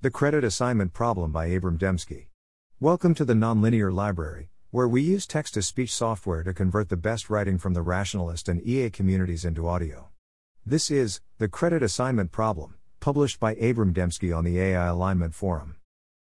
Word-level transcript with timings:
The 0.00 0.12
Credit 0.12 0.44
Assignment 0.44 0.92
Problem 0.92 1.32
by 1.32 1.46
Abram 1.46 1.76
Demski. 1.76 2.28
Welcome 2.78 3.16
to 3.16 3.24
the 3.24 3.34
Nonlinear 3.34 3.92
Library, 3.92 4.48
where 4.70 4.86
we 4.86 5.02
use 5.02 5.26
text 5.26 5.54
to 5.54 5.62
speech 5.62 5.92
software 5.92 6.44
to 6.44 6.54
convert 6.54 6.88
the 6.88 6.96
best 6.96 7.28
writing 7.28 7.58
from 7.58 7.74
the 7.74 7.82
rationalist 7.82 8.48
and 8.48 8.64
EA 8.64 8.90
communities 8.90 9.44
into 9.44 9.66
audio. 9.66 10.10
This 10.64 10.88
is 10.88 11.20
The 11.38 11.48
Credit 11.48 11.82
Assignment 11.82 12.30
Problem, 12.30 12.76
published 13.00 13.40
by 13.40 13.56
Abram 13.56 13.92
Demski 13.92 14.32
on 14.32 14.44
the 14.44 14.60
AI 14.60 14.86
Alignment 14.86 15.34
Forum. 15.34 15.74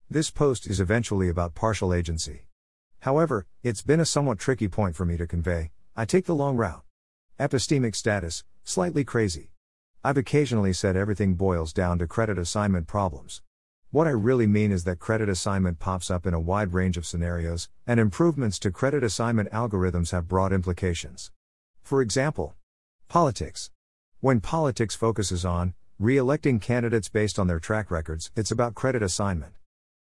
This 0.09 0.31
post 0.31 0.65
is 0.65 0.79
eventually 0.79 1.29
about 1.29 1.53
partial 1.53 1.93
agency. 1.93 2.47
However, 3.01 3.45
it's 3.61 3.83
been 3.83 3.99
a 3.99 4.05
somewhat 4.05 4.39
tricky 4.39 4.67
point 4.67 4.95
for 4.95 5.05
me 5.05 5.17
to 5.17 5.27
convey. 5.27 5.69
I 5.95 6.05
take 6.05 6.25
the 6.25 6.33
long 6.33 6.57
route. 6.57 6.81
Epistemic 7.39 7.95
status, 7.95 8.43
slightly 8.63 9.03
crazy. 9.03 9.51
I've 10.03 10.17
occasionally 10.17 10.73
said 10.73 10.95
everything 10.95 11.35
boils 11.35 11.73
down 11.73 11.99
to 11.99 12.07
credit 12.07 12.39
assignment 12.39 12.87
problems. 12.87 13.43
What 13.89 14.05
I 14.05 14.09
really 14.09 14.47
mean 14.47 14.73
is 14.73 14.83
that 14.83 14.99
credit 14.99 15.29
assignment 15.29 15.79
pops 15.79 16.11
up 16.11 16.25
in 16.25 16.33
a 16.33 16.41
wide 16.41 16.73
range 16.73 16.97
of 16.97 17.05
scenarios, 17.05 17.69
and 17.87 18.01
improvements 18.01 18.59
to 18.59 18.69
credit 18.69 19.01
assignment 19.01 19.49
algorithms 19.51 20.11
have 20.11 20.27
broad 20.27 20.51
implications. 20.51 21.31
For 21.83 22.01
example, 22.01 22.53
politics. 23.07 23.71
When 24.19 24.41
politics 24.41 24.93
focuses 24.93 25.45
on 25.45 25.73
re 25.99 26.17
electing 26.17 26.59
candidates 26.59 27.07
based 27.07 27.39
on 27.39 27.47
their 27.47 27.61
track 27.61 27.89
records, 27.89 28.29
it's 28.35 28.51
about 28.51 28.75
credit 28.75 29.01
assignment. 29.01 29.53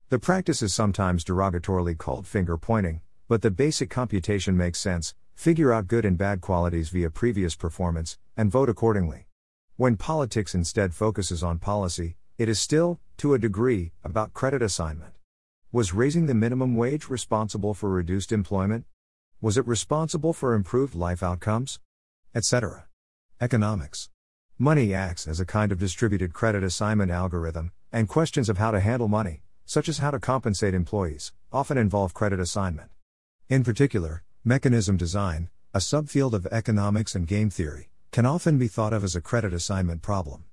The 0.08 0.18
practice 0.18 0.62
is 0.62 0.74
sometimes 0.74 1.26
derogatorily 1.26 1.98
called 1.98 2.26
finger 2.26 2.58
pointing, 2.58 3.02
but 3.28 3.42
the 3.42 3.52
basic 3.52 3.90
computation 3.90 4.56
makes 4.56 4.80
sense 4.80 5.14
figure 5.36 5.74
out 5.74 5.90
good 5.90 6.06
and 6.06 6.18
bad 6.18 6.40
qualities 6.40 6.88
via 6.88 7.10
previous 7.10 7.56
performance, 7.56 8.18
and 8.38 8.50
vote 8.50 8.70
accordingly. 8.70 9.28
When 9.76 9.98
politics 9.98 10.56
instead 10.56 10.94
focuses 10.94 11.44
on 11.44 11.60
policy, 11.60 12.16
it 12.38 12.48
is 12.48 12.60
still, 12.60 13.00
to 13.24 13.34
a 13.34 13.40
degree, 13.40 13.94
about 14.04 14.34
credit 14.34 14.62
assignment. 14.62 15.14
Was 15.72 15.94
raising 15.94 16.26
the 16.26 16.34
minimum 16.34 16.76
wage 16.76 17.08
responsible 17.08 17.74
for 17.74 17.90
reduced 17.90 18.34
employment? 18.34 18.84
Was 19.40 19.58
it 19.58 19.66
responsible 19.66 20.34
for 20.34 20.54
improved 20.54 20.94
life 20.94 21.24
outcomes? 21.24 21.80
Etc. 22.36 22.86
Economics. 23.40 24.10
Money 24.60 24.94
acts 24.94 25.26
as 25.26 25.40
a 25.40 25.46
kind 25.46 25.72
of 25.72 25.80
distributed 25.80 26.34
credit 26.34 26.66
assignment 26.66 27.12
algorithm, 27.12 27.72
and 27.94 28.10
questions 28.10 28.50
of 28.50 28.58
how 28.58 28.72
to 28.72 28.82
handle 28.82 29.08
money, 29.08 29.42
such 29.66 29.88
as 29.88 30.00
how 30.00 30.12
to 30.12 30.20
compensate 30.20 30.74
employees, 30.74 31.32
often 31.50 31.78
involve 31.78 32.14
credit 32.14 32.42
assignment. 32.42 32.92
In 33.48 33.64
particular, 33.64 34.24
mechanism 34.44 34.98
design, 34.98 35.48
a 35.74 35.80
subfield 35.80 36.34
of 36.34 36.46
economics 36.48 37.16
and 37.16 37.26
game 37.26 37.50
theory, 37.50 37.88
can 38.12 38.26
often 38.26 38.58
be 38.58 38.68
thought 38.68 38.92
of 38.92 39.02
as 39.02 39.16
a 39.16 39.22
credit 39.22 39.54
assignment 39.54 40.02
problem. 40.02 40.44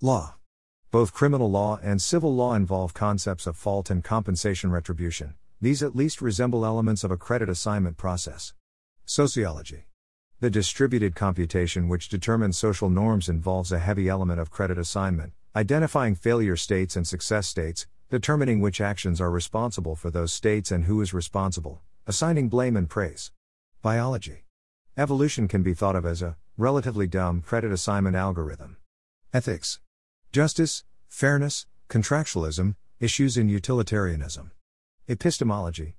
Law. 0.00 0.36
Both 0.94 1.12
criminal 1.12 1.50
law 1.50 1.80
and 1.82 2.00
civil 2.00 2.32
law 2.32 2.54
involve 2.54 2.94
concepts 2.94 3.48
of 3.48 3.56
fault 3.56 3.90
and 3.90 4.04
compensation 4.04 4.70
retribution, 4.70 5.34
these 5.60 5.82
at 5.82 5.96
least 5.96 6.22
resemble 6.22 6.64
elements 6.64 7.02
of 7.02 7.10
a 7.10 7.16
credit 7.16 7.48
assignment 7.48 7.96
process. 7.96 8.54
Sociology. 9.04 9.86
The 10.38 10.50
distributed 10.50 11.16
computation 11.16 11.88
which 11.88 12.08
determines 12.08 12.58
social 12.58 12.88
norms 12.88 13.28
involves 13.28 13.72
a 13.72 13.80
heavy 13.80 14.08
element 14.08 14.38
of 14.38 14.52
credit 14.52 14.78
assignment, 14.78 15.32
identifying 15.56 16.14
failure 16.14 16.54
states 16.54 16.94
and 16.94 17.04
success 17.04 17.48
states, 17.48 17.88
determining 18.08 18.60
which 18.60 18.80
actions 18.80 19.20
are 19.20 19.32
responsible 19.32 19.96
for 19.96 20.12
those 20.12 20.32
states 20.32 20.70
and 20.70 20.84
who 20.84 21.00
is 21.00 21.12
responsible, 21.12 21.82
assigning 22.06 22.48
blame 22.48 22.76
and 22.76 22.88
praise. 22.88 23.32
Biology. 23.82 24.44
Evolution 24.96 25.48
can 25.48 25.64
be 25.64 25.74
thought 25.74 25.96
of 25.96 26.06
as 26.06 26.22
a 26.22 26.36
relatively 26.56 27.08
dumb 27.08 27.42
credit 27.42 27.72
assignment 27.72 28.14
algorithm. 28.14 28.76
Ethics. 29.32 29.80
Justice, 30.34 30.82
fairness, 31.06 31.64
contractualism, 31.88 32.74
issues 32.98 33.36
in 33.36 33.48
utilitarianism. 33.48 34.50
Epistemology. 35.06 35.94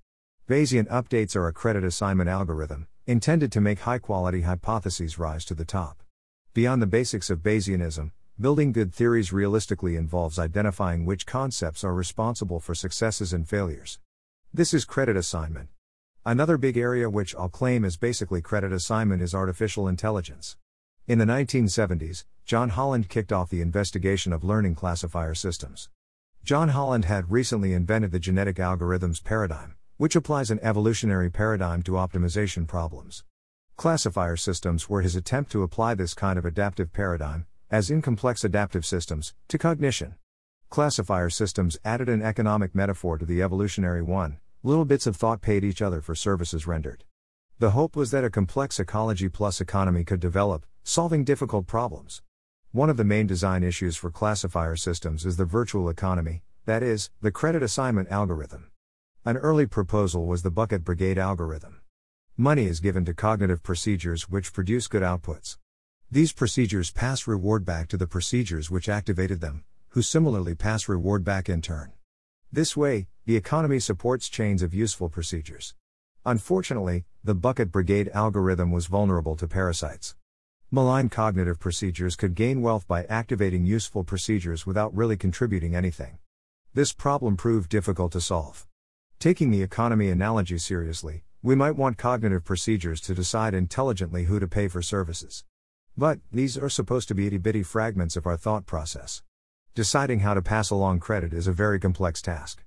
Bayesian 0.46 0.90
updates 0.90 1.38
are 1.38 1.48
a 1.48 1.54
credit 1.54 1.86
assignment 1.86 2.30
algorithm, 2.30 2.88
intended 3.08 3.50
to 3.54 3.62
make 3.62 3.80
high 3.80 3.98
quality 3.98 4.42
hypotheses 4.42 5.18
rise 5.18 5.46
to 5.46 5.54
the 5.54 5.64
top. 5.64 6.04
Beyond 6.54 6.82
the 6.82 6.86
basics 6.86 7.30
of 7.30 7.44
Bayesianism, 7.44 8.12
building 8.38 8.74
good 8.74 8.94
theories 8.94 9.32
realistically 9.32 9.96
involves 9.96 10.38
identifying 10.38 11.06
which 11.06 11.26
concepts 11.26 11.86
are 11.86 11.94
responsible 11.94 12.60
for 12.60 12.76
successes 12.76 13.32
and 13.32 13.48
failures. 13.48 14.00
This 14.54 14.74
is 14.74 14.84
credit 14.84 15.16
assignment. 15.16 15.70
Another 16.26 16.58
big 16.58 16.76
area 16.76 17.10
which 17.10 17.34
I'll 17.36 17.48
claim 17.48 17.86
is 17.86 17.96
basically 17.96 18.42
credit 18.42 18.74
assignment 18.74 19.22
is 19.22 19.34
artificial 19.34 19.88
intelligence. 19.88 20.58
In 21.08 21.20
the 21.20 21.26
1970s, 21.26 22.26
John 22.46 22.70
Holland 22.70 23.10
kicked 23.10 23.32
off 23.32 23.50
the 23.50 23.62
investigation 23.62 24.34
of 24.34 24.44
learning 24.44 24.76
classifier 24.76 25.36
systems. 25.36 25.90
John 26.44 26.70
Holland 26.70 27.06
had 27.06 27.32
recently 27.32 27.74
invented 27.74 28.12
the 28.12 28.20
genetic 28.20 28.56
algorithms 28.56 29.24
paradigm, 29.24 29.76
which 29.98 30.16
applies 30.16 30.50
an 30.50 30.60
evolutionary 30.64 31.30
paradigm 31.30 31.84
to 31.84 31.94
optimization 31.94 32.68
problems. 32.68 33.24
Classifier 33.76 34.36
systems 34.36 34.90
were 34.90 35.02
his 35.02 35.16
attempt 35.16 35.52
to 35.52 35.64
apply 35.64 35.94
this 35.94 36.14
kind 36.14 36.40
of 36.40 36.46
adaptive 36.46 36.92
paradigm, 36.92 37.46
as 37.70 37.92
in 37.92 38.02
complex 38.02 38.44
adaptive 38.44 38.86
systems, 38.86 39.34
to 39.48 39.58
cognition. 39.58 40.16
Classifier 40.70 41.30
systems 41.30 41.78
added 41.86 42.10
an 42.10 42.24
economic 42.24 42.74
metaphor 42.74 43.18
to 43.18 43.26
the 43.26 43.42
evolutionary 43.44 44.02
one, 44.02 44.40
Little 44.66 44.86
bits 44.86 45.06
of 45.06 45.16
thought 45.16 45.44
paid 45.44 45.64
each 45.64 45.80
other 45.80 46.02
for 46.02 46.16
services 46.16 46.66
rendered. 46.66 47.04
The 47.58 47.72
hope 47.72 47.96
was 47.96 48.12
that 48.12 48.26
a 48.26 48.30
complex 48.30 48.82
ecology 48.82 49.30
plus 49.30 49.62
economy 49.62 50.04
could 50.04 50.20
develop, 50.20 50.66
solving 50.84 51.24
difficult 51.24 51.68
problems. 51.68 52.22
One 52.74 52.90
of 52.90 52.98
the 52.98 53.06
main 53.06 53.28
design 53.28 53.64
issues 53.64 53.96
for 53.96 54.12
classifier 54.12 54.76
systems 54.76 55.26
is 55.26 55.38
the 55.38 55.46
virtual 55.46 55.88
economy, 55.88 56.44
that 56.66 56.84
is, 56.84 57.12
the 57.22 57.32
credit 57.32 57.64
assignment 57.64 58.12
algorithm. 58.12 58.72
An 59.24 59.38
early 59.38 59.66
proposal 59.68 60.26
was 60.26 60.44
the 60.44 60.52
bucket 60.52 60.84
brigade 60.84 61.18
algorithm. 61.18 61.80
Money 62.36 62.66
is 62.66 62.82
given 62.82 63.06
to 63.06 63.14
cognitive 63.14 63.64
procedures 63.64 64.30
which 64.30 64.52
produce 64.52 64.88
good 64.88 65.02
outputs. 65.02 65.58
These 66.12 66.34
procedures 66.34 66.92
pass 66.92 67.26
reward 67.26 67.64
back 67.64 67.88
to 67.88 67.96
the 67.96 68.06
procedures 68.06 68.70
which 68.70 68.90
activated 68.90 69.40
them, 69.40 69.64
who 69.92 70.02
similarly 70.02 70.56
pass 70.56 70.90
reward 70.90 71.24
back 71.24 71.48
in 71.48 71.62
turn. 71.62 71.94
This 72.52 72.76
way, 72.76 73.08
the 73.26 73.38
economy 73.38 73.80
supports 73.80 74.28
chains 74.28 74.62
of 74.62 74.74
useful 74.74 75.08
procedures. 75.08 75.74
Unfortunately, 76.28 77.06
the 77.24 77.36
bucket 77.36 77.72
brigade 77.72 78.10
algorithm 78.12 78.72
was 78.72 78.88
vulnerable 78.88 79.36
to 79.36 79.48
parasites. 79.48 80.16
Malign 80.72 81.08
cognitive 81.08 81.60
procedures 81.60 82.16
could 82.16 82.34
gain 82.34 82.64
wealth 82.64 82.88
by 82.88 83.04
activating 83.04 83.64
useful 83.64 84.04
procedures 84.04 84.66
without 84.66 84.96
really 84.96 85.18
contributing 85.18 85.76
anything. 85.76 86.18
This 86.74 86.94
problem 86.94 87.38
proved 87.38 87.70
difficult 87.70 88.12
to 88.14 88.22
solve. 88.22 88.66
Taking 89.20 89.52
the 89.52 89.62
economy 89.62 90.10
analogy 90.10 90.58
seriously, 90.58 91.24
we 91.44 91.54
might 91.54 91.76
want 91.76 92.00
cognitive 92.00 92.44
procedures 92.44 93.00
to 93.02 93.14
decide 93.14 93.54
intelligently 93.54 94.24
who 94.24 94.40
to 94.40 94.48
pay 94.48 94.68
for 94.68 94.82
services. 94.82 95.44
But, 95.96 96.22
these 96.32 96.58
are 96.58 96.70
supposed 96.70 97.08
to 97.10 97.16
be 97.16 97.28
itty 97.28 97.38
bitty 97.38 97.62
fragments 97.62 98.16
of 98.16 98.26
our 98.26 98.36
thought 98.36 98.66
process. 98.66 99.22
Deciding 99.76 100.22
how 100.22 100.34
to 100.34 100.42
pass 100.42 100.72
along 100.72 101.02
credit 101.02 101.34
is 101.34 101.46
a 101.46 101.54
very 101.54 101.80
complex 101.80 102.20
task. 102.20 102.65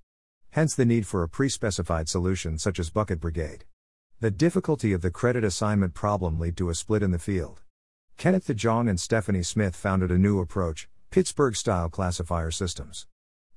Hence 0.50 0.74
the 0.74 0.86
need 0.86 1.06
for 1.06 1.22
a 1.22 1.28
pre 1.28 1.48
specified 1.48 2.08
solution 2.08 2.58
such 2.58 2.78
as 2.78 2.90
Bucket 2.90 3.20
Brigade. 3.20 3.64
The 4.20 4.30
difficulty 4.30 4.92
of 4.92 5.02
the 5.02 5.10
credit 5.10 5.44
assignment 5.44 5.94
problem 5.94 6.38
led 6.38 6.56
to 6.56 6.70
a 6.70 6.74
split 6.74 7.02
in 7.02 7.10
the 7.10 7.18
field. 7.18 7.62
Kenneth 8.16 8.48
DeJong 8.48 8.88
and 8.88 8.98
Stephanie 8.98 9.44
Smith 9.44 9.76
founded 9.76 10.10
a 10.10 10.18
new 10.18 10.40
approach, 10.40 10.88
Pittsburgh 11.10 11.54
style 11.54 11.88
classifier 11.88 12.50
systems. 12.50 13.06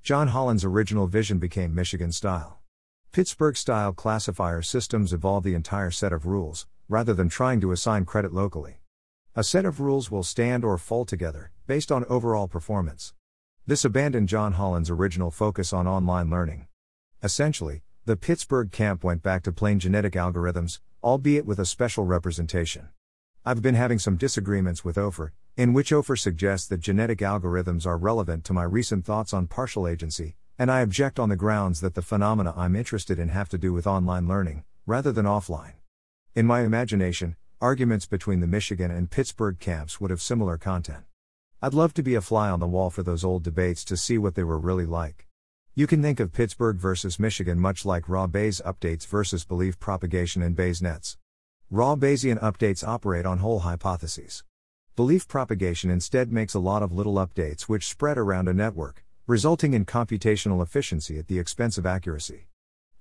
John 0.04 0.28
Holland's 0.28 0.66
original 0.66 1.08
vision 1.08 1.40
became 1.40 1.74
Michigan 1.74 2.12
style. 2.12 2.60
Pittsburgh 3.12 3.58
style 3.58 3.94
classifier 3.94 4.62
systems 4.62 5.14
evolve 5.14 5.44
the 5.44 5.54
entire 5.54 5.92
set 5.92 6.14
of 6.14 6.26
rules, 6.26 6.68
rather 6.88 7.14
than 7.14 7.30
trying 7.30 7.60
to 7.62 7.72
assign 7.72 8.06
credit 8.06 8.34
locally. 8.34 8.82
A 9.36 9.44
set 9.44 9.66
of 9.66 9.80
rules 9.80 10.12
will 10.12 10.24
stand 10.24 10.64
or 10.64 10.78
fall 10.78 11.06
together, 11.06 11.52
based 11.66 11.92
on 11.92 12.06
overall 12.06 12.48
performance. 12.48 13.14
This 13.66 13.86
abandoned 13.86 14.28
John 14.28 14.54
Holland's 14.54 14.90
original 14.90 15.32
focus 15.32 15.74
on 15.74 15.88
online 15.88 16.30
learning. 16.30 16.68
Essentially, 17.24 17.84
the 18.06 18.16
Pittsburgh 18.16 18.72
camp 18.72 19.04
went 19.04 19.22
back 19.22 19.44
to 19.44 19.52
plain 19.52 19.78
genetic 19.78 20.14
algorithms, 20.14 20.80
albeit 21.04 21.46
with 21.46 21.60
a 21.60 21.68
special 21.68 22.04
representation. 22.04 22.90
I've 23.46 23.62
been 23.62 23.76
having 23.76 24.00
some 24.00 24.18
disagreements 24.18 24.84
with 24.84 24.98
Ofer, 24.98 25.32
in 25.56 25.74
which 25.74 25.94
Ofer 25.94 26.16
suggests 26.16 26.68
that 26.70 26.80
genetic 26.80 27.20
algorithms 27.20 27.86
are 27.86 27.98
relevant 27.98 28.44
to 28.46 28.54
my 28.54 28.64
recent 28.64 29.06
thoughts 29.06 29.34
on 29.34 29.46
partial 29.46 29.88
agency, 29.88 30.36
and 30.58 30.72
I 30.72 30.80
object 30.82 31.20
on 31.20 31.30
the 31.30 31.36
grounds 31.36 31.80
that 31.82 31.94
the 31.94 32.02
phenomena 32.02 32.56
I'm 32.58 32.76
interested 32.76 33.20
in 33.20 33.30
have 33.30 33.50
to 33.50 33.58
do 33.60 33.72
with 33.72 33.86
online 33.86 34.28
learning, 34.28 34.64
rather 34.88 35.12
than 35.12 35.26
offline. 35.26 35.74
In 36.34 36.48
my 36.48 36.62
imagination, 36.62 37.36
arguments 37.60 38.08
between 38.08 38.40
the 38.40 38.48
Michigan 38.48 38.90
and 38.90 39.12
Pittsburgh 39.12 39.60
camps 39.60 40.02
would 40.02 40.10
have 40.10 40.24
similar 40.24 40.58
content. 40.58 41.04
I'd 41.62 41.76
love 41.76 41.94
to 41.94 42.02
be 42.02 42.16
a 42.16 42.22
fly 42.22 42.50
on 42.50 42.60
the 42.60 42.66
wall 42.66 42.90
for 42.90 43.04
those 43.04 43.24
old 43.24 43.44
debates 43.44 43.86
to 43.86 43.96
see 43.96 44.18
what 44.18 44.34
they 44.34 44.44
were 44.44 44.58
really 44.58 44.88
like. 44.88 45.28
You 45.74 45.88
can 45.88 46.02
think 46.02 46.20
of 46.20 46.34
Pittsburgh 46.34 46.76
versus 46.76 47.18
Michigan 47.18 47.58
much 47.58 47.86
like 47.86 48.10
raw 48.10 48.28
Bayes 48.28 48.62
updates 48.66 49.08
versus 49.08 49.46
belief 49.46 49.80
propagation 49.80 50.42
in 50.42 50.54
Bayes 50.54 50.82
nets. 50.82 51.18
Raw 51.70 51.96
Bayesian 51.96 52.42
updates 52.42 52.86
operate 52.86 53.26
on 53.26 53.38
whole 53.38 53.60
hypotheses. 53.60 54.44
Belief 54.98 55.30
propagation 55.30 55.90
instead 55.90 56.30
makes 56.30 56.54
a 56.54 56.60
lot 56.60 56.84
of 56.84 56.92
little 56.92 57.14
updates 57.14 57.64
which 57.64 57.88
spread 57.88 58.18
around 58.18 58.50
a 58.50 58.54
network, 58.54 59.06
resulting 59.28 59.74
in 59.74 59.86
computational 59.86 60.62
efficiency 60.62 61.18
at 61.18 61.30
the 61.30 61.40
expense 61.40 61.78
of 61.78 61.86
accuracy. 61.86 62.48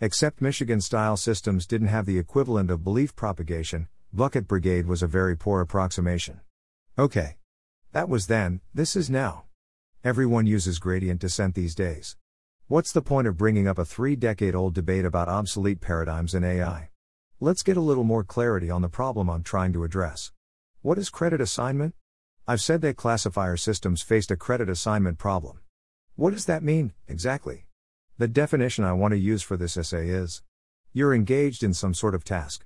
Except 0.00 0.40
Michigan 0.40 0.80
style 0.80 1.16
systems 1.16 1.66
didn't 1.66 1.88
have 1.88 2.06
the 2.06 2.20
equivalent 2.20 2.70
of 2.70 2.84
belief 2.84 3.16
propagation, 3.16 3.88
Bucket 4.12 4.46
Brigade 4.46 4.86
was 4.86 5.02
a 5.02 5.08
very 5.08 5.36
poor 5.36 5.60
approximation. 5.60 6.38
Okay. 6.96 7.36
That 7.90 8.08
was 8.08 8.28
then, 8.28 8.60
this 8.72 8.94
is 8.94 9.10
now. 9.10 9.46
Everyone 10.04 10.46
uses 10.46 10.78
gradient 10.78 11.20
descent 11.20 11.56
these 11.56 11.74
days. 11.74 12.16
What's 12.70 12.92
the 12.92 13.02
point 13.02 13.26
of 13.26 13.36
bringing 13.36 13.66
up 13.66 13.78
a 13.78 13.84
three 13.84 14.14
decade 14.14 14.54
old 14.54 14.74
debate 14.74 15.04
about 15.04 15.28
obsolete 15.28 15.80
paradigms 15.80 16.36
in 16.36 16.44
AI? 16.44 16.90
Let's 17.40 17.64
get 17.64 17.76
a 17.76 17.80
little 17.80 18.04
more 18.04 18.22
clarity 18.22 18.70
on 18.70 18.80
the 18.80 18.88
problem 18.88 19.28
I'm 19.28 19.42
trying 19.42 19.72
to 19.72 19.82
address. 19.82 20.30
What 20.80 20.96
is 20.96 21.10
credit 21.10 21.40
assignment? 21.40 21.96
I've 22.46 22.60
said 22.60 22.80
that 22.82 22.96
classifier 22.96 23.56
systems 23.56 24.02
faced 24.02 24.30
a 24.30 24.36
credit 24.36 24.68
assignment 24.68 25.18
problem. 25.18 25.58
What 26.14 26.32
does 26.32 26.44
that 26.44 26.62
mean, 26.62 26.92
exactly? 27.08 27.66
The 28.18 28.28
definition 28.28 28.84
I 28.84 28.92
want 28.92 29.10
to 29.14 29.18
use 29.18 29.42
for 29.42 29.56
this 29.56 29.76
essay 29.76 30.08
is 30.08 30.44
You're 30.92 31.12
engaged 31.12 31.64
in 31.64 31.74
some 31.74 31.92
sort 31.92 32.14
of 32.14 32.22
task. 32.22 32.64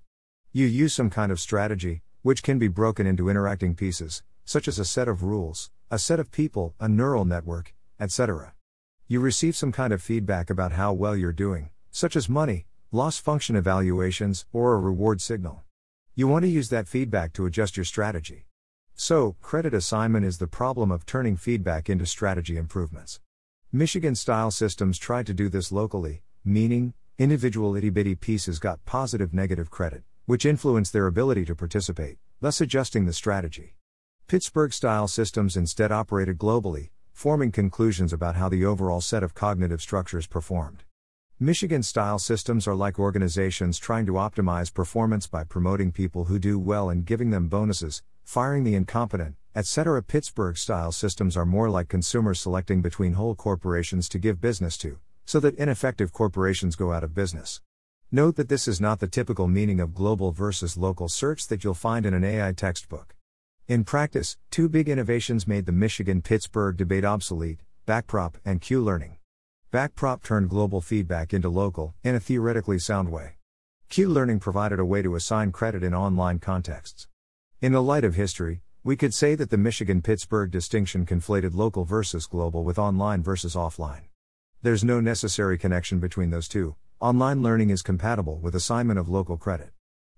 You 0.53 0.67
use 0.67 0.93
some 0.93 1.09
kind 1.09 1.33
of 1.33 1.41
strategy, 1.41 2.03
which 2.21 2.43
can 2.43 2.59
be 2.59 2.69
broken 2.69 3.07
into 3.07 3.31
interacting 3.31 3.75
pieces, 3.75 4.23
such 4.45 4.69
as 4.69 4.79
a 4.79 4.85
set 4.85 5.09
of 5.09 5.23
rules, 5.23 5.71
a 5.91 5.99
set 5.99 6.21
of 6.21 6.31
people, 6.31 6.75
a 6.79 6.91
neural 6.91 7.25
network, 7.25 7.73
etc. 7.99 8.54
You 9.07 9.21
receive 9.21 9.55
some 9.55 9.71
kind 9.71 9.93
of 9.93 10.01
feedback 10.01 10.49
about 10.49 10.73
how 10.73 10.95
well 10.95 11.15
you're 11.15 11.31
doing, 11.31 11.69
such 11.91 12.17
as 12.17 12.27
money, 12.27 12.65
loss 12.91 13.19
function 13.19 13.55
evaluations, 13.55 14.47
or 14.51 14.73
a 14.73 14.79
reward 14.81 15.21
signal. 15.21 15.63
You 16.15 16.27
want 16.27 16.45
to 16.45 16.49
use 16.49 16.71
that 16.71 16.89
feedback 16.89 17.35
to 17.35 17.45
adjust 17.45 17.77
your 17.77 17.85
strategy. 17.85 18.47
So, 18.95 19.37
credit 19.43 19.75
assignment 19.75 20.25
is 20.25 20.39
the 20.39 20.47
problem 20.47 20.91
of 20.91 21.05
turning 21.05 21.37
feedback 21.37 21.91
into 21.91 22.07
strategy 22.07 22.57
improvements. 22.57 23.21
Michigan 23.71 24.15
style 24.15 24.51
systems 24.51 24.97
tried 24.97 25.27
to 25.27 25.35
do 25.35 25.51
this 25.51 25.71
locally, 25.71 26.23
meaning, 26.43 26.95
individual 27.19 27.77
itty 27.77 27.91
bitty 27.91 28.15
pieces 28.15 28.59
got 28.59 28.87
positive 28.87 29.35
negative 29.35 29.71
credit, 29.71 30.03
which 30.25 30.47
influenced 30.47 30.95
their 30.95 31.07
ability 31.07 31.45
to 31.45 31.55
participate, 31.55 32.17
thus 32.41 32.59
adjusting 32.63 33.05
the 33.05 33.13
strategy. 33.13 33.77
Pittsburgh 34.29 34.73
style 34.73 35.09
systems 35.09 35.59
instead 35.59 35.93
operated 35.93 36.39
globally, 36.39 36.89
forming 37.15 37.53
conclusions 37.53 38.13
about 38.13 38.35
how 38.35 38.49
the 38.49 38.65
overall 38.65 39.01
set 39.01 39.23
of 39.23 39.35
cognitive 39.35 39.81
structures 39.81 40.27
performed. 40.27 40.83
Michigan 41.39 41.83
style 41.83 42.19
systems 42.19 42.67
are 42.67 42.75
like 42.75 42.99
organizations 42.99 43.79
trying 43.79 44.05
to 44.05 44.15
optimize 44.15 44.75
performance 44.75 45.29
by 45.29 45.45
promoting 45.45 45.93
people 45.93 46.25
who 46.25 46.41
do 46.41 46.59
well 46.59 46.91
and 46.91 47.07
giving 47.07 47.31
them 47.31 47.47
bonuses, 47.49 48.03
firing 48.25 48.65
the 48.65 48.75
incompetent, 48.75 49.37
etc. 49.55 50.03
Pittsburgh 50.03 50.59
style 50.59 50.91
systems 50.91 51.37
are 51.37 51.47
more 51.47 51.71
like 51.71 51.89
consumers 51.89 52.41
selecting 52.41 52.83
between 52.83 53.13
whole 53.13 53.37
corporations 53.37 54.09
to 54.09 54.19
give 54.19 54.41
business 54.41 54.77
to, 54.77 54.99
so 55.25 55.39
that 55.39 55.55
ineffective 55.55 56.13
corporations 56.13 56.75
go 56.75 56.93
out 56.93 57.05
of 57.05 57.15
business. 57.15 57.61
Note 58.11 58.35
that 58.37 58.49
this 58.49 58.67
is 58.67 58.81
not 58.81 58.99
the 58.99 59.09
typical 59.09 59.47
meaning 59.47 59.79
of 59.79 59.95
global 59.95 60.33
versus 60.33 60.77
local 60.77 61.09
search 61.09 61.47
that 61.47 61.63
you'll 61.63 61.75
find 61.75 62.05
in 62.05 62.13
an 62.13 62.25
AI 62.25 62.53
textbook. 62.53 63.15
In 63.67 63.83
practice, 63.83 64.37
two 64.51 64.69
big 64.69 64.91
innovations 64.91 65.47
made 65.47 65.65
the 65.65 65.73
Michigan 65.73 66.21
Pittsburgh 66.21 66.77
debate 66.77 67.03
obsolete 67.03 67.61
backprop 67.87 68.35
and 68.45 68.61
Q 68.61 68.83
learning. 68.83 69.17
Backprop 69.73 70.23
turned 70.23 70.51
global 70.51 70.83
feedback 70.83 71.33
into 71.33 71.49
local, 71.49 71.95
in 72.03 72.15
a 72.15 72.21
theoretically 72.21 72.79
sound 72.79 73.11
way. 73.11 73.37
Q 73.89 74.11
learning 74.11 74.41
provided 74.41 74.79
a 74.79 74.85
way 74.85 75.01
to 75.01 75.15
assign 75.15 75.51
credit 75.51 75.83
in 75.83 75.95
online 75.95 76.41
contexts. 76.41 77.09
In 77.63 77.73
the 77.73 77.83
light 77.83 78.05
of 78.05 78.17
history, 78.17 78.61
we 78.83 78.97
could 78.97 79.15
say 79.15 79.35
that 79.35 79.49
the 79.49 79.57
Michigan 79.57 80.03
Pittsburgh 80.03 80.51
distinction 80.51 81.07
conflated 81.07 81.55
local 81.55 81.87
versus 81.87 82.27
global 82.27 82.65
with 82.65 82.79
online 82.79 83.23
versus 83.23 83.55
offline. 83.55 84.03
There's 84.61 84.85
no 84.85 85.01
necessary 85.01 85.57
connection 85.57 86.01
between 86.01 86.29
those 86.29 86.49
two. 86.49 86.77
Online 87.01 87.43
learning 87.43 87.71
is 87.71 87.81
compatible 87.81 88.39
with 88.41 88.55
assignment 88.55 88.99
of 88.99 89.09
local 89.09 89.39
credit. 89.39 89.71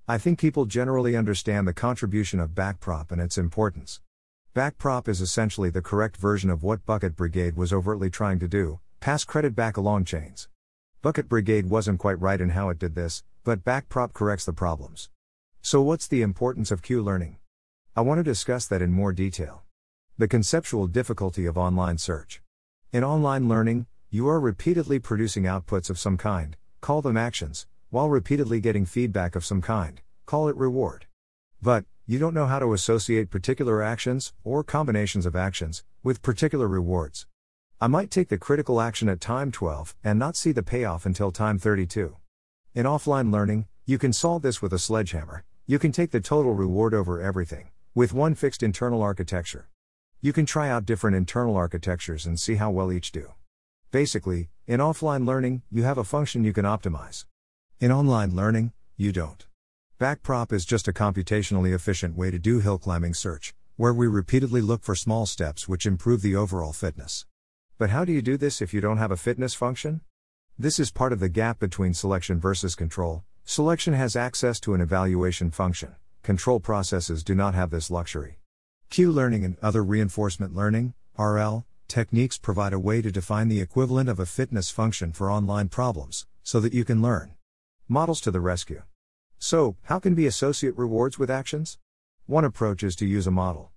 I 0.08 0.19
think 0.19 0.38
people 0.38 0.67
generally 0.67 1.17
understand 1.17 1.67
the 1.67 1.73
contribution 1.73 2.38
of 2.38 2.50
backprop 2.50 3.11
and 3.11 3.20
its 3.20 3.37
importance. 3.37 4.00
Backprop 4.55 5.08
is 5.08 5.20
essentially 5.20 5.69
the 5.69 5.82
correct 5.82 6.17
version 6.17 6.49
of 6.49 6.62
what 6.62 6.87
Bucket 6.87 7.17
Brigade 7.17 7.56
was 7.56 7.73
overtly 7.73 8.08
trying 8.08 8.38
to 8.38 8.47
do 8.47 8.79
pass 9.00 9.25
credit 9.25 9.56
back 9.56 9.76
along 9.76 10.05
chains. 10.05 10.49
Bucket 11.03 11.29
Brigade 11.29 11.69
wasn't 11.69 11.99
quite 11.99 12.20
right 12.20 12.41
in 12.41 12.50
how 12.50 12.69
it 12.69 12.79
did 12.79 12.94
this, 12.94 13.25
but 13.43 13.64
backprop 13.64 14.12
corrects 14.12 14.44
the 14.44 14.53
problems. 14.53 15.11
So, 15.61 15.82
what's 15.82 16.06
the 16.06 16.23
importance 16.23 16.70
of 16.70 16.82
Q 16.82 17.03
learning? 17.03 17.38
I 17.97 18.03
want 18.03 18.20
to 18.20 18.23
discuss 18.23 18.64
that 18.69 18.82
in 18.82 18.93
more 18.93 19.12
detail. 19.12 19.64
The 20.19 20.29
conceptual 20.29 20.87
difficulty 20.87 21.47
of 21.47 21.58
online 21.58 21.99
search. 21.99 22.43
In 22.93 23.03
online 23.03 23.49
learning, 23.49 23.87
you 24.08 24.29
are 24.29 24.38
repeatedly 24.38 25.00
producing 25.00 25.44
outputs 25.44 25.91
of 25.91 25.99
some 25.99 26.17
kind, 26.17 26.56
call 26.81 27.03
them 27.03 27.17
actions, 27.17 27.67
while 27.91 28.09
repeatedly 28.09 28.61
getting 28.61 28.85
feedback 28.85 29.37
of 29.37 29.44
some 29.44 29.62
kind, 29.62 30.00
call 30.27 30.49
it 30.49 30.56
reward. 30.56 31.06
But, 31.62 31.85
you 32.06 32.19
don't 32.19 32.35
know 32.35 32.47
how 32.47 32.59
to 32.59 32.73
associate 32.73 33.31
particular 33.31 33.83
actions, 33.83 34.33
or 34.44 34.65
combinations 34.65 35.27
of 35.27 35.37
actions, 35.37 35.85
with 36.03 36.23
particular 36.23 36.69
rewards. 36.69 37.27
I 37.81 37.87
might 37.87 38.11
take 38.11 38.29
the 38.29 38.38
critical 38.38 38.81
action 38.81 39.09
at 39.09 39.21
time 39.21 39.53
12 39.53 39.94
and 40.03 40.19
not 40.19 40.37
see 40.37 40.53
the 40.53 40.62
payoff 40.62 41.05
until 41.06 41.31
time 41.31 41.59
32. 41.59 42.17
In 42.75 42.87
offline 42.87 43.33
learning, 43.33 43.67
you 43.85 43.99
can 43.99 44.12
solve 44.12 44.43
this 44.43 44.61
with 44.61 44.73
a 44.73 44.79
sledgehammer. 44.79 45.44
You 45.67 45.79
can 45.79 45.93
take 45.93 46.11
the 46.11 46.21
total 46.21 46.53
reward 46.55 46.94
over 46.94 47.21
everything, 47.21 47.71
with 47.94 48.12
one 48.12 48.35
fixed 48.35 48.62
internal 48.62 49.03
architecture. 49.03 49.69
You 50.21 50.32
can 50.32 50.47
try 50.47 50.69
out 50.71 50.87
different 50.87 51.17
internal 51.17 51.56
architectures 51.56 52.27
and 52.27 52.41
see 52.41 52.55
how 52.55 52.71
well 52.71 52.91
each 52.91 53.12
do. 53.12 53.32
Basically, 53.91 54.49
in 54.67 54.81
offline 54.81 55.27
learning, 55.27 55.62
you 55.71 55.82
have 55.85 55.99
a 55.99 56.05
function 56.05 56.44
you 56.44 56.53
can 56.53 56.65
optimize. 56.65 57.25
In 57.78 57.93
online 57.93 58.34
learning, 58.34 58.73
you 58.96 59.12
don't. 59.12 59.46
Backprop 60.00 60.50
is 60.50 60.64
just 60.64 60.88
a 60.88 60.94
computationally 60.94 61.75
efficient 61.75 62.17
way 62.17 62.31
to 62.31 62.38
do 62.38 62.61
hill 62.61 62.78
climbing 62.78 63.12
search, 63.12 63.55
where 63.76 63.93
we 63.93 64.06
repeatedly 64.06 64.62
look 64.62 64.82
for 64.82 64.94
small 64.94 65.26
steps 65.26 65.69
which 65.69 65.84
improve 65.84 66.23
the 66.23 66.34
overall 66.34 66.73
fitness. 66.73 67.26
But 67.76 67.90
how 67.90 68.06
do 68.06 68.14
you 68.14 68.23
do 68.23 68.38
this 68.38 68.62
if 68.62 68.73
you 68.73 68.81
don't 68.81 68.96
have 68.96 69.11
a 69.11 69.17
fitness 69.19 69.52
function? 69.52 70.00
This 70.58 70.78
is 70.78 70.90
part 70.90 71.12
of 71.12 71.20
the 71.20 71.28
gap 71.28 71.58
between 71.58 71.93
selection 71.93 72.40
versus 72.40 72.75
control. 72.75 73.25
Selection 73.44 73.93
has 73.93 74.17
access 74.17 74.58
to 74.61 74.72
an 74.72 74.81
evaluation 74.81 75.50
function, 75.50 75.96
control 76.22 76.61
processes 76.61 77.22
do 77.22 77.34
not 77.34 77.55
have 77.55 77.69
this 77.69 77.90
luxury. 77.90 78.38
Q 78.88 79.12
learning 79.12 79.44
and 79.44 79.58
other 79.61 79.84
reinforcement 79.84 80.55
learning, 80.55 80.94
RL, 81.19 81.67
techniques 81.88 82.38
provide 82.38 82.72
a 82.72 82.79
way 82.79 83.02
to 83.02 83.12
define 83.12 83.49
the 83.49 83.61
equivalent 83.61 84.08
of 84.08 84.19
a 84.19 84.25
fitness 84.25 84.70
function 84.70 85.12
for 85.12 85.31
online 85.31 85.69
problems, 85.69 86.26
so 86.43 86.58
that 86.58 86.72
you 86.72 86.82
can 86.82 87.03
learn. 87.03 87.35
Models 87.88 88.20
to 88.22 88.32
the 88.32 88.40
rescue. 88.40 88.82
So, 89.38 89.76
how 89.84 90.00
can 90.00 90.16
we 90.16 90.26
associate 90.26 90.76
rewards 90.76 91.20
with 91.20 91.31
actions? 91.31 91.78
One 92.26 92.44
approach 92.44 92.82
is 92.82 92.96
to 92.96 93.06
use 93.06 93.28
a 93.28 93.31
model. 93.31 93.70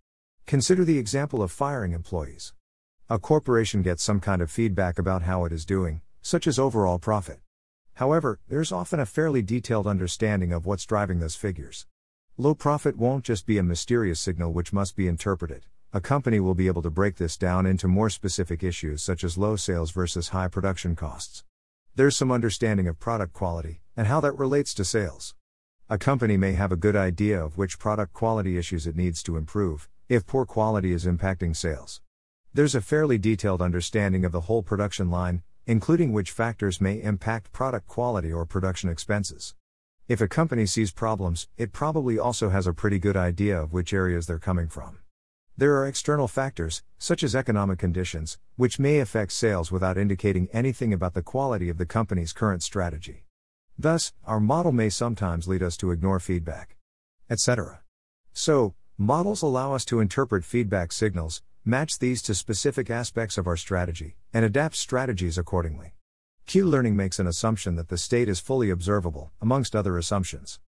Consider 0.48 0.84
the 0.84 0.98
example 0.98 1.44
of 1.44 1.52
firing 1.52 1.92
employees. 1.92 2.54
A 3.08 3.20
corporation 3.20 3.84
gets 3.84 4.02
some 4.02 4.20
kind 4.20 4.42
of 4.42 4.50
feedback 4.50 4.98
about 4.98 5.22
how 5.22 5.46
it 5.46 5.52
is 5.52 5.64
doing, 5.64 6.02
such 6.24 6.48
as 6.48 6.58
overall 6.58 6.98
profit. 6.98 7.40
However, 7.94 8.40
there's 8.48 8.72
often 8.72 9.00
a 9.00 9.06
fairly 9.06 9.44
detailed 9.44 9.86
understanding 9.86 10.54
of 10.54 10.66
what's 10.66 10.88
driving 10.88 11.20
those 11.20 11.36
figures. 11.36 11.86
Low 12.36 12.56
profit 12.56 12.98
won't 12.98 13.24
just 13.24 13.46
be 13.46 13.60
a 13.60 13.64
mysterious 13.64 14.20
signal 14.20 14.54
which 14.54 14.74
must 14.74 14.96
be 14.96 15.08
interpreted. 15.08 15.66
A 15.94 16.02
company 16.02 16.40
will 16.40 16.56
be 16.56 16.66
able 16.66 16.82
to 16.82 16.90
break 16.90 17.18
this 17.18 17.38
down 17.38 17.68
into 17.68 17.88
more 17.88 18.10
specific 18.10 18.64
issues 18.64 19.04
such 19.04 19.24
as 19.24 19.38
low 19.38 19.56
sales 19.56 19.92
versus 19.92 20.30
high 20.30 20.48
production 20.48 20.96
costs. 20.96 21.44
There's 21.96 22.16
some 22.16 22.32
understanding 22.32 22.88
of 22.88 23.00
product 23.00 23.34
quality, 23.34 23.82
and 24.00 24.08
how 24.08 24.22
that 24.22 24.40
relates 24.40 24.74
to 24.74 24.86
sales. 24.86 25.36
A 25.90 25.98
company 25.98 26.38
may 26.38 26.54
have 26.54 26.72
a 26.72 26.78
good 26.78 26.96
idea 26.96 27.44
of 27.44 27.58
which 27.58 27.78
product 27.78 28.14
quality 28.14 28.58
issues 28.58 28.88
it 28.88 28.96
needs 28.96 29.22
to 29.24 29.36
improve, 29.36 29.90
if 30.08 30.26
poor 30.26 30.46
quality 30.46 30.94
is 30.94 31.06
impacting 31.06 31.54
sales. 31.54 32.00
There's 32.54 32.76
a 32.76 32.80
fairly 32.80 33.18
detailed 33.18 33.62
understanding 33.62 34.24
of 34.24 34.32
the 34.32 34.48
whole 34.48 34.64
production 34.64 35.12
line, 35.12 35.44
including 35.66 36.14
which 36.14 36.32
factors 36.32 36.80
may 36.80 37.04
impact 37.04 37.52
product 37.52 37.88
quality 37.88 38.32
or 38.32 38.46
production 38.46 38.90
expenses. 38.90 39.54
If 40.08 40.22
a 40.22 40.30
company 40.30 40.66
sees 40.66 40.94
problems, 40.94 41.50
it 41.58 41.74
probably 41.74 42.18
also 42.18 42.48
has 42.48 42.68
a 42.68 42.74
pretty 42.74 43.00
good 43.00 43.18
idea 43.18 43.62
of 43.62 43.74
which 43.74 43.94
areas 43.94 44.28
they're 44.28 44.40
coming 44.40 44.70
from. 44.70 45.00
There 45.58 45.76
are 45.76 45.86
external 45.86 46.30
factors, 46.30 46.84
such 46.98 47.22
as 47.22 47.36
economic 47.36 47.80
conditions, 47.80 48.38
which 48.56 48.80
may 48.80 49.00
affect 49.00 49.34
sales 49.34 49.74
without 49.74 49.98
indicating 49.98 50.48
anything 50.54 50.94
about 50.94 51.16
the 51.16 51.22
quality 51.22 51.68
of 51.68 51.78
the 51.78 51.86
company's 51.86 52.32
current 52.32 52.64
strategy. 52.64 53.26
Thus, 53.82 54.12
our 54.26 54.42
model 54.42 54.74
may 54.74 54.90
sometimes 54.90 55.48
lead 55.48 55.64
us 55.64 55.78
to 55.78 55.92
ignore 55.92 56.20
feedback, 56.20 56.76
etc. 57.30 57.80
So, 58.34 58.76
models 58.98 59.42
allow 59.42 59.74
us 59.74 59.86
to 59.86 60.02
interpret 60.02 60.44
feedback 60.44 60.92
signals, 60.92 61.42
match 61.64 61.98
these 61.98 62.22
to 62.24 62.36
specific 62.36 62.90
aspects 62.90 63.38
of 63.38 63.48
our 63.48 63.56
strategy, 63.56 64.18
and 64.34 64.44
adapt 64.44 64.76
strategies 64.76 65.38
accordingly. 65.38 65.94
Q 66.46 66.66
learning 66.66 66.98
makes 66.98 67.20
an 67.20 67.28
assumption 67.28 67.76
that 67.76 67.88
the 67.88 67.98
state 67.98 68.28
is 68.28 68.42
fully 68.42 68.70
observable, 68.70 69.32
amongst 69.40 69.78
other 69.78 69.98
assumptions. 69.98 70.60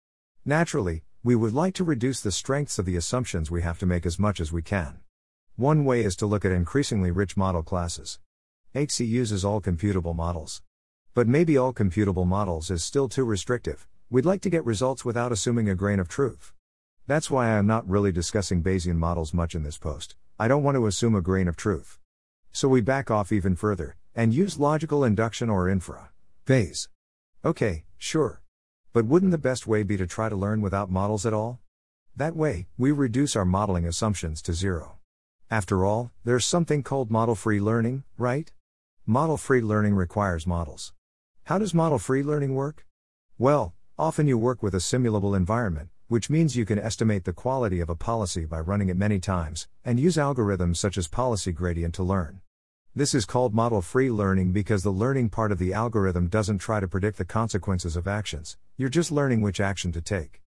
Naturally, 0.45 1.03
we 1.21 1.35
would 1.35 1.53
like 1.53 1.73
to 1.73 1.83
reduce 1.83 2.21
the 2.21 2.31
strengths 2.31 2.79
of 2.79 2.85
the 2.85 2.95
assumptions 2.95 3.51
we 3.51 3.61
have 3.61 3.77
to 3.79 3.85
make 3.85 4.05
as 4.05 4.19
much 4.19 4.39
as 4.39 4.53
we 4.53 4.61
can. 4.61 5.01
One 5.57 5.83
way 5.83 6.01
is 6.05 6.15
to 6.15 6.25
look 6.25 6.45
at 6.45 6.53
increasingly 6.53 7.11
rich 7.11 7.35
model 7.35 7.61
classes. 7.61 8.19
AIXI 8.73 9.05
uses 9.05 9.43
all 9.43 9.59
computable 9.59 10.15
models. 10.15 10.61
But 11.13 11.27
maybe 11.27 11.57
all 11.57 11.73
computable 11.73 12.25
models 12.25 12.71
is 12.71 12.85
still 12.85 13.09
too 13.09 13.25
restrictive. 13.25 13.85
We'd 14.09 14.25
like 14.25 14.39
to 14.43 14.49
get 14.49 14.63
results 14.63 15.03
without 15.03 15.33
assuming 15.33 15.67
a 15.67 15.75
grain 15.75 15.99
of 15.99 16.07
truth. 16.07 16.53
That's 17.05 17.29
why 17.29 17.47
I 17.47 17.57
am 17.57 17.67
not 17.67 17.89
really 17.89 18.13
discussing 18.13 18.63
Bayesian 18.63 18.95
models 18.95 19.33
much 19.33 19.53
in 19.53 19.63
this 19.63 19.77
post. 19.77 20.15
I 20.39 20.47
don't 20.47 20.63
want 20.63 20.75
to 20.75 20.87
assume 20.87 21.13
a 21.13 21.21
grain 21.21 21.49
of 21.49 21.57
truth. 21.57 21.99
So 22.53 22.69
we 22.69 22.79
back 22.79 23.11
off 23.11 23.33
even 23.33 23.57
further 23.57 23.97
and 24.15 24.33
use 24.33 24.57
logical 24.57 25.03
induction 25.03 25.49
or 25.49 25.67
infra. 25.67 26.11
Bayes. 26.45 26.87
Okay, 27.43 27.83
sure. 27.97 28.41
But 28.93 29.05
wouldn't 29.05 29.31
the 29.31 29.37
best 29.37 29.67
way 29.67 29.83
be 29.83 29.97
to 29.97 30.07
try 30.07 30.29
to 30.29 30.35
learn 30.37 30.61
without 30.61 30.89
models 30.89 31.25
at 31.25 31.33
all? 31.33 31.59
That 32.15 32.37
way, 32.37 32.67
we 32.77 32.93
reduce 32.93 33.35
our 33.35 33.45
modeling 33.45 33.85
assumptions 33.85 34.41
to 34.43 34.53
zero. 34.53 34.99
After 35.49 35.83
all, 35.83 36.11
there's 36.23 36.45
something 36.45 36.83
called 36.83 37.11
model 37.11 37.35
free 37.35 37.59
learning, 37.59 38.05
right? 38.17 38.49
Model 39.05 39.35
free 39.35 39.61
learning 39.61 39.95
requires 39.95 40.47
models. 40.47 40.93
How 41.51 41.57
does 41.57 41.73
model 41.73 41.99
free 41.99 42.23
learning 42.23 42.55
work? 42.55 42.85
Well, 43.37 43.75
often 43.99 44.25
you 44.25 44.37
work 44.37 44.63
with 44.63 44.73
a 44.73 44.77
simulable 44.77 45.35
environment, 45.35 45.89
which 46.07 46.29
means 46.29 46.55
you 46.55 46.63
can 46.63 46.79
estimate 46.79 47.25
the 47.25 47.33
quality 47.33 47.81
of 47.81 47.89
a 47.89 47.93
policy 47.93 48.45
by 48.45 48.61
running 48.61 48.87
it 48.87 48.95
many 48.95 49.19
times, 49.19 49.67
and 49.83 49.99
use 49.99 50.15
algorithms 50.15 50.77
such 50.77 50.97
as 50.97 51.09
policy 51.09 51.51
gradient 51.51 51.93
to 51.95 52.03
learn. 52.03 52.39
This 52.95 53.13
is 53.13 53.25
called 53.25 53.53
model 53.53 53.81
free 53.81 54.09
learning 54.09 54.53
because 54.53 54.83
the 54.83 54.91
learning 54.91 55.27
part 55.27 55.51
of 55.51 55.57
the 55.59 55.73
algorithm 55.73 56.29
doesn't 56.29 56.59
try 56.59 56.79
to 56.79 56.87
predict 56.87 57.17
the 57.17 57.25
consequences 57.25 57.97
of 57.97 58.07
actions, 58.07 58.55
you're 58.77 58.87
just 58.87 59.11
learning 59.11 59.41
which 59.41 59.59
action 59.59 59.91
to 59.91 59.99
take. 59.99 60.41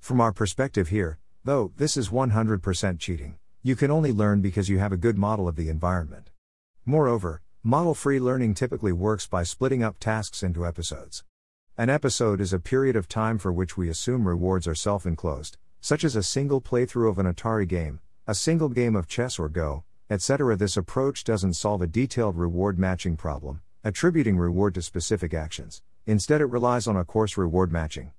From 0.00 0.20
our 0.20 0.32
perspective 0.32 0.88
here, 0.88 1.20
though, 1.44 1.70
this 1.76 1.96
is 1.96 2.08
100% 2.08 2.98
cheating. 2.98 3.36
You 3.62 3.76
can 3.76 3.92
only 3.92 4.10
learn 4.10 4.40
because 4.40 4.68
you 4.68 4.80
have 4.80 4.90
a 4.90 4.96
good 4.96 5.18
model 5.18 5.46
of 5.46 5.54
the 5.54 5.68
environment. 5.68 6.32
Moreover, 6.84 7.42
Model 7.64 7.92
free 7.92 8.20
learning 8.20 8.54
typically 8.54 8.92
works 8.92 9.26
by 9.26 9.42
splitting 9.42 9.82
up 9.82 9.98
tasks 9.98 10.44
into 10.44 10.64
episodes. 10.64 11.24
An 11.76 11.90
episode 11.90 12.40
is 12.40 12.52
a 12.52 12.60
period 12.60 12.94
of 12.94 13.08
time 13.08 13.36
for 13.36 13.52
which 13.52 13.76
we 13.76 13.88
assume 13.88 14.28
rewards 14.28 14.68
are 14.68 14.76
self 14.76 15.04
enclosed, 15.04 15.56
such 15.80 16.04
as 16.04 16.14
a 16.14 16.22
single 16.22 16.60
playthrough 16.60 17.10
of 17.10 17.18
an 17.18 17.26
Atari 17.26 17.66
game, 17.66 17.98
a 18.28 18.34
single 18.34 18.68
game 18.68 18.94
of 18.94 19.08
chess 19.08 19.40
or 19.40 19.48
Go, 19.48 19.82
etc. 20.08 20.54
This 20.54 20.76
approach 20.76 21.24
doesn't 21.24 21.54
solve 21.54 21.82
a 21.82 21.88
detailed 21.88 22.36
reward 22.36 22.78
matching 22.78 23.16
problem, 23.16 23.60
attributing 23.82 24.38
reward 24.38 24.74
to 24.74 24.82
specific 24.82 25.34
actions. 25.34 25.82
Instead, 26.06 26.40
it 26.40 26.46
relies 26.46 26.86
on 26.86 26.96
a 26.96 27.04
coarse 27.04 27.36
reward 27.36 27.72
matching. 27.72 28.12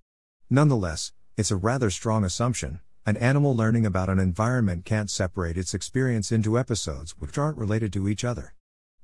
Nonetheless, 0.50 1.14
it's 1.38 1.50
a 1.50 1.56
rather 1.56 1.90
strong 1.90 2.26
assumption. 2.26 2.82
An 3.06 3.16
animal 3.16 3.56
learning 3.56 3.86
about 3.86 4.10
an 4.10 4.20
environment 4.20 4.84
can't 4.84 5.10
separate 5.10 5.58
its 5.58 5.74
experience 5.74 6.30
into 6.30 6.60
episodes 6.60 7.16
which 7.20 7.38
aren't 7.38 7.58
related 7.58 7.94
to 7.94 8.10
each 8.10 8.26
other. 8.26 8.54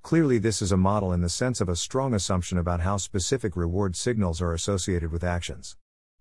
Clearly, 0.06 0.38
this 0.38 0.62
is 0.62 0.72
a 0.72 0.78
model 0.78 1.12
in 1.14 1.22
the 1.22 1.30
sense 1.30 1.60
of 1.60 1.68
a 1.68 1.76
strong 1.76 2.14
assumption 2.14 2.60
about 2.60 2.82
how 2.82 2.96
specific 2.96 3.56
reward 3.56 3.96
signals 3.96 4.40
are 4.40 4.54
associated 4.54 5.12
with 5.12 5.24
actions. 5.24 5.78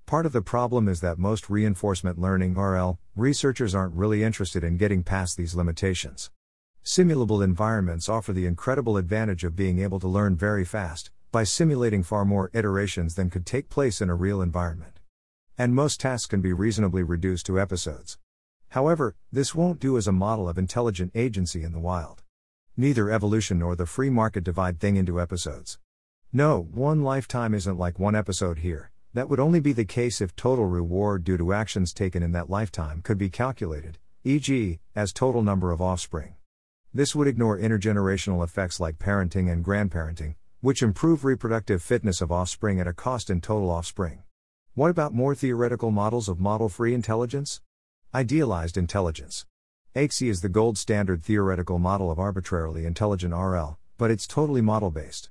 Part 0.07 0.25
of 0.25 0.33
the 0.33 0.41
problem 0.41 0.88
is 0.88 1.03
that 1.03 1.19
most 1.19 1.50
reinforcement 1.50 2.19
learning 2.19 2.55
RL 2.55 2.99
researchers 3.14 3.75
aren't 3.75 3.93
really 3.93 4.25
interested 4.25 4.64
in 4.64 4.79
getting 4.79 5.03
past 5.03 5.37
these 5.37 5.55
limitations. 5.55 6.31
Simulable 6.83 7.45
environments 7.45 8.09
offer 8.09 8.33
the 8.33 8.47
incredible 8.47 8.97
advantage 8.97 9.45
of 9.45 9.55
being 9.55 9.79
able 9.81 10.00
to 10.00 10.09
learn 10.09 10.35
very 10.35 10.64
fast, 10.64 11.11
by 11.31 11.45
simulating 11.45 12.03
far 12.03 12.25
more 12.25 12.50
iterations 12.55 13.17
than 13.17 13.29
could 13.29 13.45
take 13.45 13.69
place 13.69 14.00
in 14.00 14.09
a 14.09 14.14
real 14.14 14.41
environment. 14.41 14.99
And 15.59 15.75
most 15.75 16.00
tasks 16.00 16.25
can 16.25 16.41
be 16.41 16.55
reasonably 16.55 17.03
reduced 17.03 17.45
to 17.47 17.61
episodes. 17.61 18.17
However, 18.71 19.14
this 19.31 19.55
won't 19.55 19.79
do 19.79 19.99
as 19.99 20.07
a 20.07 20.12
model 20.12 20.49
of 20.49 20.57
intelligent 20.57 21.12
agency 21.14 21.62
in 21.62 21.73
the 21.73 21.79
wild. 21.79 22.24
Neither 22.76 23.09
evolution 23.09 23.61
nor 23.61 23.76
the 23.76 23.87
free 23.87 24.11
market 24.11 24.43
divide 24.43 24.81
thing 24.81 24.97
into 24.97 25.21
episodes. 25.21 25.78
No, 26.33 26.69
one 26.73 27.04
lifetime 27.04 27.54
isn't 27.54 27.78
like 27.78 28.00
one 28.00 28.16
episode 28.16 28.59
here. 28.59 28.90
That 29.12 29.28
would 29.28 29.38
only 29.38 29.61
be 29.61 29.73
the 29.73 29.85
case 29.85 30.21
if 30.21 30.35
total 30.35 30.66
reward 30.66 31.23
due 31.23 31.37
to 31.37 31.52
actions 31.52 31.95
taken 31.95 32.21
in 32.21 32.33
that 32.33 32.50
lifetime 32.50 33.00
could 33.00 33.16
be 33.16 33.31
calculated, 33.31 33.99
e.g., 34.25 34.81
as 34.97 35.12
total 35.12 35.40
number 35.40 35.71
of 35.71 35.81
offspring. 35.81 36.35
This 36.93 37.14
would 37.14 37.28
ignore 37.28 37.57
intergenerational 37.57 38.43
effects 38.43 38.81
like 38.81 38.99
parenting 38.99 39.49
and 39.52 39.64
grandparenting, 39.64 40.35
which 40.61 40.83
improve 40.83 41.25
reproductive 41.25 41.81
fitness 41.81 42.21
of 42.21 42.33
offspring 42.33 42.81
at 42.81 42.88
a 42.88 42.93
cost 42.93 43.31
in 43.31 43.40
total 43.40 43.71
offspring. 43.71 44.25
What 44.75 44.90
about 44.90 45.14
more 45.14 45.37
theoretical 45.37 45.93
models 45.93 46.28
of 46.28 46.40
model 46.40 46.69
free 46.69 46.93
intelligence? 46.93 47.61
Idealized 48.12 48.76
intelligence. 48.76 49.47
AIXI 49.97 50.29
is 50.29 50.41
the 50.41 50.49
gold 50.49 50.77
standard 50.77 51.23
theoretical 51.23 51.79
model 51.79 52.11
of 52.11 52.19
arbitrarily 52.19 52.85
intelligent 52.85 53.33
RL, 53.33 53.79
but 53.97 54.11
it's 54.11 54.27
totally 54.27 54.61
model 54.61 54.91
based. 54.91 55.31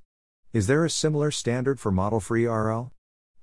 Is 0.54 0.68
there 0.68 0.86
a 0.86 0.90
similar 0.90 1.32
standard 1.32 1.82
for 1.82 1.92
model 1.92 2.22
free 2.22 2.46
RL? 2.46 2.94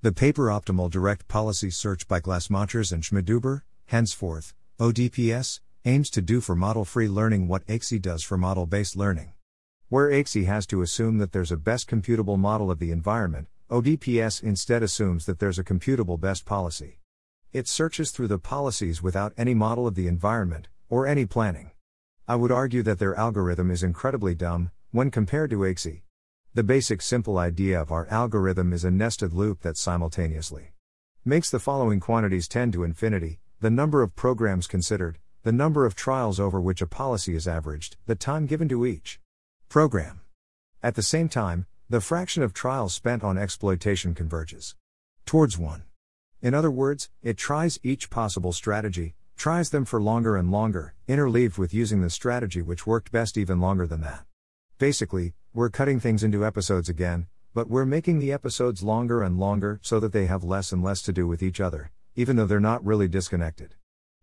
The 0.01 0.13
paper 0.13 0.47
Optimal 0.47 0.89
Direct 0.89 1.27
Policy 1.27 1.69
Search 1.69 2.07
by 2.07 2.21
Glasmachers 2.21 2.91
and 2.91 3.03
Schmidhuber, 3.03 3.61
henceforth, 3.85 4.55
ODPS, 4.79 5.59
aims 5.85 6.09
to 6.09 6.23
do 6.23 6.41
for 6.41 6.55
model 6.55 6.85
free 6.85 7.07
learning 7.07 7.47
what 7.47 7.67
AIXI 7.67 8.01
does 8.01 8.23
for 8.23 8.35
model 8.35 8.65
based 8.65 8.95
learning. 8.95 9.33
Where 9.89 10.09
AIXI 10.09 10.47
has 10.47 10.65
to 10.65 10.81
assume 10.81 11.19
that 11.19 11.33
there's 11.33 11.51
a 11.51 11.55
best 11.55 11.87
computable 11.87 12.39
model 12.39 12.71
of 12.71 12.79
the 12.79 12.89
environment, 12.89 13.47
ODPS 13.69 14.41
instead 14.41 14.81
assumes 14.81 15.27
that 15.27 15.37
there's 15.37 15.59
a 15.59 15.63
computable 15.63 16.19
best 16.19 16.45
policy. 16.45 16.97
It 17.53 17.67
searches 17.67 18.09
through 18.09 18.29
the 18.29 18.39
policies 18.39 19.03
without 19.03 19.33
any 19.37 19.53
model 19.53 19.85
of 19.85 19.93
the 19.93 20.07
environment, 20.07 20.67
or 20.91 21.07
any 21.07 21.25
planning. 21.25 21.71
I 22.27 22.35
would 22.35 22.51
argue 22.51 22.83
that 22.83 22.99
their 22.99 23.15
algorithm 23.15 23.71
is 23.71 23.81
incredibly 23.81 24.35
dumb, 24.35 24.71
when 24.91 25.09
compared 25.09 25.49
to 25.51 25.59
AIXI. 25.59 26.01
The 26.53 26.63
basic 26.63 27.01
simple 27.01 27.37
idea 27.37 27.81
of 27.81 27.93
our 27.93 28.07
algorithm 28.09 28.73
is 28.73 28.83
a 28.83 28.91
nested 28.91 29.31
loop 29.33 29.61
that 29.61 29.77
simultaneously 29.77 30.73
makes 31.23 31.49
the 31.49 31.59
following 31.59 32.01
quantities 32.01 32.47
tend 32.47 32.73
to 32.73 32.83
infinity 32.83 33.39
the 33.61 33.69
number 33.69 34.01
of 34.01 34.15
programs 34.15 34.67
considered, 34.67 35.19
the 35.43 35.51
number 35.51 35.85
of 35.85 35.95
trials 35.95 36.39
over 36.39 36.59
which 36.59 36.81
a 36.81 36.87
policy 36.87 37.35
is 37.35 37.47
averaged, 37.47 37.95
the 38.05 38.15
time 38.15 38.45
given 38.45 38.67
to 38.67 38.85
each 38.85 39.19
program. 39.69 40.19
At 40.83 40.95
the 40.95 41.03
same 41.03 41.29
time, 41.29 41.67
the 41.89 42.01
fraction 42.01 42.43
of 42.43 42.53
trials 42.53 42.93
spent 42.93 43.23
on 43.23 43.37
exploitation 43.37 44.13
converges 44.13 44.75
towards 45.25 45.57
1. 45.57 45.83
In 46.41 46.53
other 46.53 46.71
words, 46.71 47.09
it 47.21 47.37
tries 47.37 47.79
each 47.81 48.09
possible 48.09 48.51
strategy, 48.51 49.15
tries 49.41 49.71
them 49.71 49.85
for 49.85 49.99
longer 49.99 50.37
and 50.37 50.51
longer, 50.51 50.93
interleaved 51.07 51.57
with 51.57 51.73
using 51.73 51.99
the 51.99 52.11
strategy 52.11 52.61
which 52.61 52.85
worked 52.85 53.11
best 53.11 53.35
even 53.39 53.59
longer 53.59 53.87
than 53.87 54.01
that. 54.01 54.23
Basically, 54.77 55.33
we're 55.51 55.67
cutting 55.67 55.99
things 55.99 56.23
into 56.23 56.45
episodes 56.45 56.87
again, 56.87 57.25
but 57.51 57.67
we're 57.67 57.83
making 57.83 58.19
the 58.19 58.31
episodes 58.31 58.83
longer 58.83 59.23
and 59.23 59.39
longer 59.39 59.79
so 59.81 59.99
that 59.99 60.13
they 60.13 60.27
have 60.27 60.43
less 60.43 60.71
and 60.71 60.83
less 60.83 61.01
to 61.01 61.11
do 61.11 61.25
with 61.25 61.41
each 61.41 61.59
other, 61.59 61.89
even 62.15 62.35
though 62.35 62.45
they're 62.45 62.59
not 62.59 62.85
really 62.85 63.07
disconnected. 63.07 63.73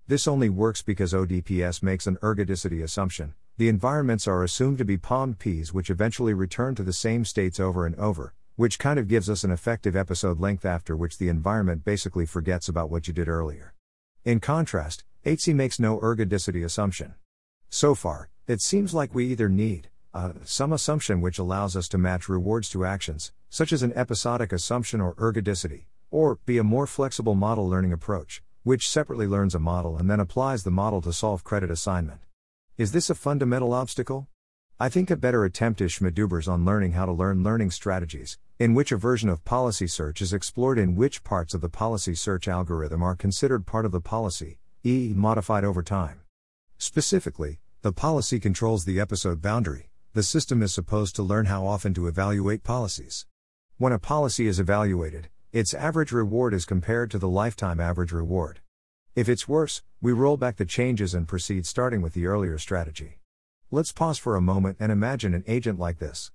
This 0.07 0.29
only 0.29 0.49
works 0.49 0.83
because 0.83 1.13
ODPS 1.13 1.83
makes 1.83 2.07
an 2.07 2.15
ergodicity 2.23 2.81
assumption. 2.81 3.35
The 3.57 3.69
environments 3.69 4.29
are 4.29 4.45
assumed 4.45 4.79
to 4.79 4.85
be 4.85 4.99
POMDPs 4.99 5.73
which 5.73 5.91
eventually 5.91 6.33
return 6.33 6.77
to 6.77 6.85
the 6.85 6.93
same 6.93 7.25
states 7.25 7.59
over 7.59 7.87
and 7.87 7.97
over, 7.97 8.35
which 8.55 8.79
kind 8.79 9.01
of 9.01 9.09
gives 9.09 9.29
us 9.29 9.43
an 9.43 9.51
effective 9.51 9.97
episode 9.97 10.39
length 10.39 10.65
after 10.65 10.95
which 10.95 11.19
the 11.19 11.29
environment 11.29 11.85
basically 11.85 12.25
forgets 12.25 12.69
about 12.69 12.89
what 12.89 13.09
you 13.09 13.13
did 13.13 13.27
earlier. 13.27 13.75
In 14.29 14.41
contrast, 14.41 15.05
AIXI 15.25 15.55
makes 15.55 15.81
no 15.81 15.99
ergodicity 16.01 16.63
assumption. 16.63 17.15
So 17.71 17.95
far, 17.95 18.29
it 18.47 18.61
seems 18.61 18.93
like 18.93 19.15
we 19.15 19.25
either 19.25 19.49
need 19.49 19.89
uh, 20.13 20.33
some 20.45 20.75
assumption 20.75 21.23
which 21.23 21.39
allows 21.39 21.75
us 21.75 21.89
to 21.89 21.97
match 21.97 22.29
rewards 22.29 22.69
to 22.73 22.85
actions, 22.85 23.33
such 23.49 23.73
as 23.73 23.83
an 23.83 23.95
episodic 23.95 24.53
assumption 24.53 25.01
or 25.01 25.15
ergodicity, 25.15 25.85
or 26.11 26.41
be 26.45 26.59
a 26.59 26.63
more 26.63 26.87
flexible 26.87 27.35
model 27.35 27.67
learning 27.67 27.95
approach, 27.95 28.43
which 28.65 28.87
separately 28.87 29.27
learns 29.27 29.55
a 29.55 29.59
model 29.59 29.97
and 29.97 30.11
then 30.11 30.21
applies 30.21 30.63
the 30.63 30.71
model 30.71 31.01
to 31.01 31.13
solve 31.15 31.43
credit 31.43 31.71
assignment. 31.71 32.21
Is 32.77 32.93
this 32.93 33.09
a 33.09 33.15
fundamental 33.15 33.73
obstacle? 33.73 34.29
I 34.81 34.89
think 34.89 35.11
a 35.11 35.17
better 35.17 35.45
attempt 35.45 35.81
is 35.81 35.91
Schmidhuber's 35.91 36.47
on 36.47 36.65
learning 36.65 36.93
how 36.93 37.05
to 37.05 37.11
learn 37.11 37.43
learning 37.43 37.73
strategies, 37.73 38.39
in 38.61 38.75
which 38.75 38.93
a 38.93 38.97
version 38.97 39.29
of 39.29 39.45
policy 39.45 39.89
search 39.89 40.23
is 40.23 40.33
explored 40.33 40.79
in 40.79 40.95
which 40.95 41.25
parts 41.25 41.53
of 41.53 41.61
the 41.61 41.69
policy 41.69 42.15
search 42.15 42.47
algorithm 42.47 43.03
are 43.03 43.17
considered 43.17 43.67
part 43.67 43.85
of 43.85 43.91
the 43.91 44.01
policy, 44.01 44.61
e. 44.85 45.13
modified 45.17 45.65
over 45.65 45.83
time. 45.83 46.21
Specifically, 46.79 47.59
the 47.83 47.91
policy 47.91 48.39
controls 48.39 48.85
the 48.85 49.01
episode 49.01 49.43
boundary. 49.43 49.91
The 50.13 50.23
system 50.23 50.63
is 50.63 50.73
supposed 50.73 51.17
to 51.17 51.25
learn 51.25 51.47
how 51.47 51.67
often 51.67 51.93
to 51.95 52.07
evaluate 52.07 52.63
policies. 52.63 53.27
When 53.79 53.93
a 53.93 53.99
policy 53.99 54.47
is 54.47 54.61
evaluated, 54.61 55.29
its 55.51 55.75
average 55.75 56.13
reward 56.13 56.55
is 56.55 56.65
compared 56.65 57.11
to 57.11 57.19
the 57.19 57.29
lifetime 57.29 57.81
average 57.81 58.13
reward. 58.13 58.61
If 59.17 59.29
it's 59.29 59.49
worse, 59.49 59.83
we 60.01 60.13
roll 60.13 60.37
back 60.37 60.55
the 60.55 60.65
changes 60.65 61.15
and 61.15 61.27
proceed 61.27 61.67
starting 61.67 62.01
with 62.01 62.15
the 62.15 62.27
earlier 62.27 62.59
strategy. 62.59 63.18
Let's 63.71 63.93
pause 63.93 64.17
for 64.17 64.35
a 64.35 64.41
moment 64.41 64.79
and 64.81 64.91
imagine 64.91 65.35
an 65.35 65.45
agent 65.47 65.79
like 65.79 65.99
this. 65.99 66.33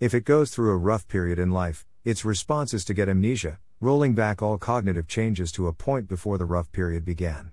If 0.00 0.12
it 0.12 0.26
goes 0.26 0.50
through 0.50 0.70
a 0.70 0.76
rough 0.76 1.08
period 1.08 1.38
in 1.38 1.50
life, 1.50 1.86
its 2.04 2.26
response 2.26 2.74
is 2.74 2.84
to 2.84 2.92
get 2.92 3.08
amnesia, 3.08 3.58
rolling 3.80 4.14
back 4.14 4.42
all 4.42 4.58
cognitive 4.58 5.08
changes 5.08 5.50
to 5.52 5.66
a 5.66 5.72
point 5.72 6.08
before 6.08 6.36
the 6.36 6.44
rough 6.44 6.70
period 6.72 7.02
began. 7.02 7.52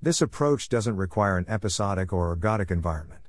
This 0.00 0.22
approach 0.22 0.70
doesn't 0.70 0.96
require 0.96 1.36
an 1.36 1.44
episodic 1.46 2.10
or 2.10 2.34
ergodic 2.34 2.70
environment. 2.70 3.20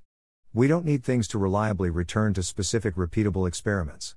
We 0.53 0.69
don't 0.69 0.85
need 0.85 1.03
things 1.03 1.27
to 1.27 1.37
reliably 1.37 1.89
return 1.89 2.33
to 2.35 2.43
specific 2.43 2.95
repeatable 2.95 3.45
experiments. 3.45 4.15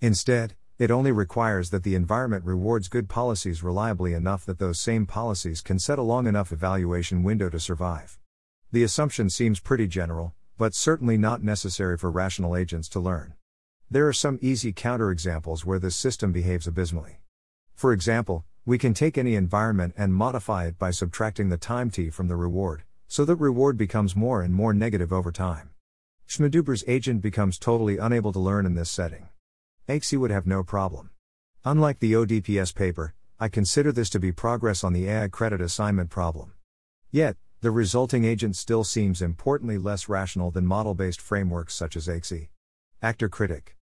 Instead, 0.00 0.56
it 0.80 0.90
only 0.90 1.12
requires 1.12 1.70
that 1.70 1.84
the 1.84 1.94
environment 1.94 2.44
rewards 2.44 2.88
good 2.88 3.08
policies 3.08 3.62
reliably 3.62 4.14
enough 4.14 4.44
that 4.46 4.58
those 4.58 4.80
same 4.80 5.06
policies 5.06 5.60
can 5.60 5.78
set 5.78 6.00
a 6.00 6.02
long 6.02 6.26
enough 6.26 6.50
evaluation 6.50 7.22
window 7.22 7.48
to 7.50 7.60
survive. 7.60 8.18
The 8.72 8.82
assumption 8.82 9.30
seems 9.30 9.60
pretty 9.60 9.86
general, 9.86 10.34
but 10.62 10.76
certainly 10.76 11.18
not 11.18 11.42
necessary 11.42 11.98
for 11.98 12.08
rational 12.08 12.56
agents 12.56 12.88
to 12.88 13.00
learn. 13.00 13.34
There 13.90 14.06
are 14.06 14.12
some 14.12 14.38
easy 14.40 14.72
counterexamples 14.72 15.64
where 15.64 15.80
this 15.80 15.96
system 15.96 16.30
behaves 16.30 16.68
abysmally. 16.68 17.18
For 17.74 17.92
example, 17.92 18.44
we 18.64 18.78
can 18.78 18.94
take 18.94 19.18
any 19.18 19.34
environment 19.34 19.92
and 19.96 20.14
modify 20.14 20.66
it 20.66 20.78
by 20.78 20.92
subtracting 20.92 21.48
the 21.48 21.56
time 21.56 21.90
t 21.90 22.10
from 22.10 22.28
the 22.28 22.36
reward, 22.36 22.84
so 23.08 23.24
that 23.24 23.34
reward 23.34 23.76
becomes 23.76 24.14
more 24.14 24.40
and 24.40 24.54
more 24.54 24.72
negative 24.72 25.12
over 25.12 25.32
time. 25.32 25.70
Schmidhuber's 26.28 26.84
agent 26.86 27.22
becomes 27.22 27.58
totally 27.58 27.98
unable 27.98 28.32
to 28.32 28.38
learn 28.38 28.64
in 28.64 28.76
this 28.76 28.88
setting. 28.88 29.30
AIXI 29.88 30.16
would 30.16 30.30
have 30.30 30.46
no 30.46 30.62
problem. 30.62 31.10
Unlike 31.64 31.98
the 31.98 32.12
ODPS 32.12 32.72
paper, 32.72 33.14
I 33.40 33.48
consider 33.48 33.90
this 33.90 34.10
to 34.10 34.20
be 34.20 34.30
progress 34.30 34.84
on 34.84 34.92
the 34.92 35.08
AI 35.08 35.26
credit 35.26 35.60
assignment 35.60 36.10
problem. 36.10 36.52
Yet, 37.10 37.36
the 37.62 37.70
resulting 37.70 38.24
agent 38.24 38.56
still 38.56 38.82
seems 38.82 39.22
importantly 39.22 39.78
less 39.78 40.08
rational 40.08 40.50
than 40.50 40.66
model 40.66 40.94
based 40.94 41.20
frameworks 41.20 41.72
such 41.72 41.94
as 41.94 42.08
AIXI. 42.08 42.48
Actor 43.00 43.28
critic. 43.28 43.76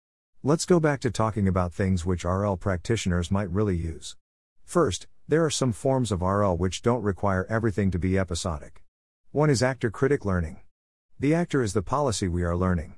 Let's 0.44 0.66
go 0.66 0.82
back 0.82 1.00
to 1.00 1.10
talking 1.10 1.48
about 1.48 1.74
things 1.74 2.06
which 2.06 2.26
RL 2.26 2.58
practitioners 2.58 3.32
might 3.32 3.50
really 3.50 3.78
use. 3.78 4.18
First, 4.66 5.08
there 5.30 5.46
are 5.46 5.50
some 5.50 5.72
forms 5.72 6.12
of 6.12 6.22
RL 6.22 6.58
which 6.58 6.82
don't 6.82 7.04
require 7.04 7.48
everything 7.50 7.90
to 7.92 7.98
be 7.98 8.20
episodic. 8.20 8.84
One 9.32 9.50
is 9.50 9.64
actor 9.64 9.90
critic 9.90 10.26
learning. 10.26 10.60
The 11.18 11.34
actor 11.34 11.64
is 11.64 11.72
the 11.72 11.82
policy 11.82 12.28
we 12.28 12.44
are 12.44 12.58
learning. 12.58 12.96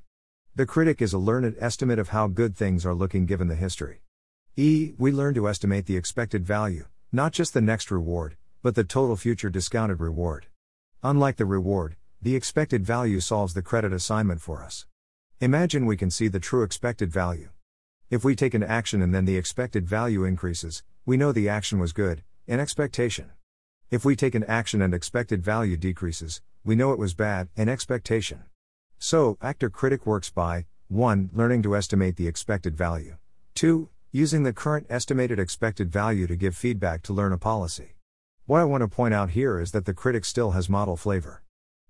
The 0.55 0.65
critic 0.65 0.99
is 0.99 1.13
a 1.13 1.19
learned 1.19 1.57
estimate 1.59 1.99
of 1.99 2.09
how 2.09 2.25
good 2.25 2.57
things 2.57 2.87
are 2.87 2.95
looking 2.95 3.27
given 3.27 3.49
the 3.49 3.55
history. 3.55 4.01
E. 4.57 4.93
We 4.97 5.11
learn 5.11 5.35
to 5.35 5.47
estimate 5.47 5.85
the 5.85 5.97
expected 5.97 6.43
value, 6.43 6.87
not 7.11 7.33
just 7.33 7.53
the 7.53 7.61
next 7.61 7.91
reward, 7.91 8.35
but 8.63 8.73
the 8.73 8.83
total 8.83 9.15
future 9.15 9.51
discounted 9.51 9.99
reward. 9.99 10.47
Unlike 11.03 11.37
the 11.37 11.45
reward, 11.45 11.95
the 12.21 12.35
expected 12.35 12.85
value 12.85 13.19
solves 13.19 13.55
the 13.55 13.63
credit 13.63 13.91
assignment 13.91 14.39
for 14.39 14.61
us. 14.61 14.85
Imagine 15.39 15.87
we 15.87 15.97
can 15.97 16.11
see 16.11 16.27
the 16.27 16.39
true 16.39 16.61
expected 16.61 17.11
value. 17.11 17.49
If 18.11 18.23
we 18.23 18.35
take 18.35 18.53
an 18.53 18.61
action 18.61 19.01
and 19.01 19.11
then 19.11 19.25
the 19.25 19.35
expected 19.35 19.87
value 19.87 20.23
increases, 20.23 20.83
we 21.03 21.17
know 21.17 21.31
the 21.31 21.49
action 21.49 21.79
was 21.79 21.91
good, 21.91 22.21
in 22.45 22.59
expectation. 22.59 23.31
If 23.89 24.05
we 24.05 24.15
take 24.15 24.35
an 24.35 24.43
action 24.43 24.79
and 24.79 24.93
expected 24.93 25.43
value 25.43 25.75
decreases, 25.75 26.39
we 26.63 26.75
know 26.75 26.91
it 26.91 26.99
was 26.99 27.15
bad, 27.15 27.49
in 27.55 27.67
expectation. 27.67 28.43
So, 28.99 29.39
actor 29.41 29.71
critic 29.71 30.05
works 30.05 30.29
by 30.29 30.67
1. 30.89 31.31
Learning 31.33 31.63
to 31.63 31.75
estimate 31.75 32.15
the 32.15 32.27
expected 32.27 32.77
value. 32.77 33.17
2. 33.55 33.89
Using 34.11 34.43
the 34.43 34.53
current 34.53 34.85
estimated 34.87 35.39
expected 35.39 35.91
value 35.91 36.27
to 36.27 36.35
give 36.35 36.55
feedback 36.55 37.01
to 37.03 37.13
learn 37.13 37.33
a 37.33 37.39
policy. 37.39 37.95
What 38.51 38.59
I 38.59 38.65
want 38.65 38.81
to 38.81 38.89
point 38.89 39.13
out 39.13 39.29
here 39.29 39.61
is 39.61 39.71
that 39.71 39.85
the 39.85 39.93
critic 39.93 40.25
still 40.25 40.51
has 40.51 40.67
model 40.67 40.97
flavor. 40.97 41.41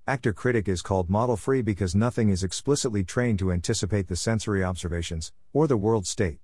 Actor 0.06 0.34
critic 0.34 0.68
is 0.68 0.84
called 0.84 1.10
model 1.10 1.36
free 1.36 1.64
because 1.64 1.96
nothing 1.96 2.30
is 2.30 2.44
explicitly 2.44 3.04
trained 3.04 3.40
to 3.40 3.52
anticipate 3.52 4.08
the 4.08 4.16
sensory 4.16 4.64
observations, 4.64 5.34
or 5.54 5.66
the 5.66 5.76
world 5.76 6.06
state. 6.06 6.38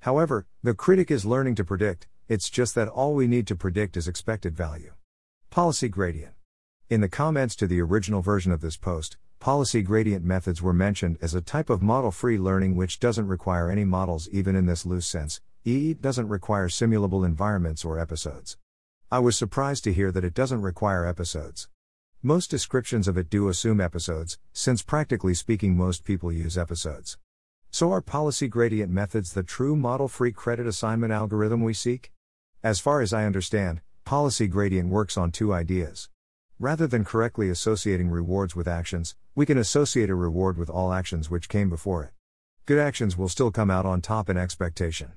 However, 0.00 0.46
the 0.62 0.72
critic 0.72 1.10
is 1.10 1.26
learning 1.26 1.54
to 1.56 1.66
predict, 1.66 2.08
it's 2.28 2.48
just 2.48 2.74
that 2.76 2.88
all 2.88 3.12
we 3.12 3.26
need 3.26 3.46
to 3.48 3.54
predict 3.54 3.98
is 3.98 4.08
expected 4.08 4.56
value. 4.56 4.94
Policy 5.50 5.90
gradient. 5.90 6.32
In 6.88 7.02
the 7.02 7.08
comments 7.10 7.54
to 7.56 7.66
the 7.66 7.82
original 7.82 8.22
version 8.22 8.52
of 8.52 8.62
this 8.62 8.78
post, 8.78 9.18
Policy 9.38 9.82
gradient 9.82 10.24
methods 10.24 10.62
were 10.62 10.72
mentioned 10.72 11.18
as 11.20 11.34
a 11.34 11.42
type 11.42 11.68
of 11.68 11.82
model 11.82 12.10
free 12.10 12.38
learning 12.38 12.74
which 12.74 13.00
doesn't 13.00 13.28
require 13.28 13.70
any 13.70 13.84
models, 13.84 14.30
even 14.32 14.56
in 14.56 14.64
this 14.64 14.86
loose 14.86 15.06
sense, 15.06 15.42
e. 15.66 15.92
doesn't 15.92 16.28
require 16.28 16.68
simulable 16.68 17.26
environments 17.26 17.84
or 17.84 17.98
episodes. 17.98 18.56
I 19.10 19.20
was 19.20 19.38
surprised 19.38 19.84
to 19.84 19.92
hear 19.94 20.12
that 20.12 20.22
it 20.22 20.34
doesn't 20.34 20.60
require 20.60 21.06
episodes. 21.06 21.70
Most 22.22 22.50
descriptions 22.50 23.08
of 23.08 23.16
it 23.16 23.30
do 23.30 23.48
assume 23.48 23.80
episodes, 23.80 24.38
since 24.52 24.82
practically 24.82 25.32
speaking, 25.32 25.74
most 25.74 26.04
people 26.04 26.30
use 26.30 26.58
episodes. 26.58 27.16
So, 27.70 27.90
are 27.90 28.02
policy 28.02 28.48
gradient 28.48 28.92
methods 28.92 29.32
the 29.32 29.42
true 29.42 29.76
model 29.76 30.08
free 30.08 30.30
credit 30.30 30.66
assignment 30.66 31.10
algorithm 31.10 31.62
we 31.62 31.72
seek? 31.72 32.12
As 32.62 32.80
far 32.80 33.00
as 33.00 33.14
I 33.14 33.24
understand, 33.24 33.80
policy 34.04 34.46
gradient 34.46 34.90
works 34.90 35.16
on 35.16 35.32
two 35.32 35.54
ideas. 35.54 36.10
Rather 36.58 36.86
than 36.86 37.02
correctly 37.02 37.48
associating 37.48 38.10
rewards 38.10 38.54
with 38.54 38.68
actions, 38.68 39.16
we 39.34 39.46
can 39.46 39.56
associate 39.56 40.10
a 40.10 40.14
reward 40.14 40.58
with 40.58 40.68
all 40.68 40.92
actions 40.92 41.30
which 41.30 41.48
came 41.48 41.70
before 41.70 42.04
it. 42.04 42.10
Good 42.66 42.78
actions 42.78 43.16
will 43.16 43.30
still 43.30 43.50
come 43.50 43.70
out 43.70 43.86
on 43.86 44.02
top 44.02 44.28
in 44.28 44.36
expectation. 44.36 45.12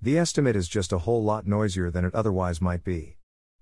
The 0.00 0.16
estimate 0.16 0.56
is 0.56 0.68
just 0.68 0.90
a 0.90 1.00
whole 1.00 1.22
lot 1.22 1.46
noisier 1.46 1.90
than 1.90 2.06
it 2.06 2.14
otherwise 2.14 2.62
might 2.62 2.82
be. 2.82 3.16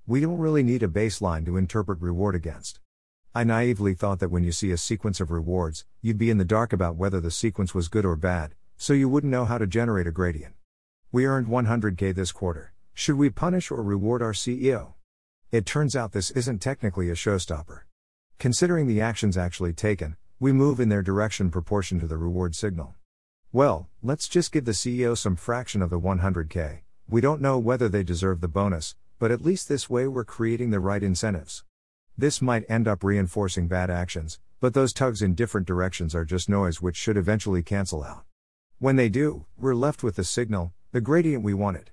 We 0.07 0.21
don't 0.21 0.37
really 0.37 0.63
need 0.63 0.83
a 0.83 0.89
baseline 0.89 1.47
to 1.47 1.57
interpret 1.57 1.99
reward 1.99 2.35
against. 2.35 2.79
I 3.35 3.43
naively 3.43 3.95
thought 3.95 4.19
that 4.19 4.31
when 4.31 4.45
you 4.45 4.53
see 4.53 4.71
a 4.71 4.77
sequence 4.77 5.19
of 5.19 5.31
rewards, 5.31 5.87
you'd 6.03 6.19
be 6.19 6.29
in 6.29 6.37
the 6.37 6.45
dark 6.45 6.75
about 6.75 6.97
whether 6.97 7.23
the 7.23 7.31
sequence 7.31 7.75
was 7.75 7.89
good 7.89 8.05
or 8.05 8.15
bad, 8.15 8.55
so 8.77 8.93
you 8.93 9.09
wouldn't 9.09 9.31
know 9.31 9.47
how 9.47 9.57
to 9.57 9.67
generate 9.67 10.07
a 10.07 10.11
gradient. 10.13 10.57
We 11.11 11.25
earned 11.25 11.47
100k 11.47 12.15
this 12.15 12.33
quarter. 12.33 12.75
Should 12.93 13.17
we 13.17 13.31
punish 13.31 13.71
or 13.71 13.83
reward 13.83 14.21
our 14.21 14.35
CEO? 14.35 14.93
It 15.51 15.65
turns 15.65 15.97
out 15.97 16.13
this 16.13 16.31
isn't 16.33 16.59
technically 16.59 17.09
a 17.09 17.15
showstopper. 17.15 17.85
Considering 18.39 18.87
the 18.87 19.01
actions 19.01 19.39
actually 19.39 19.73
taken, 19.73 20.17
we 20.39 20.53
move 20.53 20.81
in 20.81 20.91
their 20.91 21.03
direction 21.03 21.51
proportion 21.51 21.99
to 22.01 22.07
the 22.07 22.19
reward 22.19 22.55
signal. 22.55 22.95
Well, 23.53 23.89
let's 24.03 24.29
just 24.29 24.53
give 24.53 24.67
the 24.67 24.73
CEO 24.73 25.17
some 25.17 25.37
fraction 25.37 25.81
of 25.81 25.89
the 25.89 25.99
100k. 25.99 26.81
We 27.09 27.23
don't 27.23 27.41
know 27.41 27.59
whether 27.59 27.89
they 27.89 28.03
deserve 28.03 28.43
the 28.43 28.49
bonus, 28.49 28.97
but 29.25 29.31
at 29.31 29.41
least 29.41 29.71
this 29.71 29.89
way 29.89 30.07
we're 30.07 30.23
creating 30.23 30.69
the 30.69 30.79
right 30.79 31.03
incentives. 31.03 31.65
This 32.15 32.43
might 32.43 32.67
end 32.69 32.87
up 32.87 33.03
reinforcing 33.03 33.69
bad 33.69 33.89
actions, 33.89 34.39
but 34.61 34.75
those 34.75 34.93
tugs 34.93 35.23
in 35.23 35.35
different 35.35 35.67
directions 35.67 36.15
are 36.15 36.27
just 36.27 36.47
noise 36.47 36.83
which 36.83 36.95
should 36.95 37.17
eventually 37.17 37.63
cancel 37.63 38.05
out. 38.05 38.27
When 38.81 38.97
they 38.97 39.09
do, 39.09 39.47
we're 39.57 39.75
left 39.75 40.03
with 40.03 40.17
the 40.17 40.25
signal, 40.25 40.75
the 40.93 41.01
gradient 41.01 41.43
we 41.43 41.55
wanted. 41.55 41.91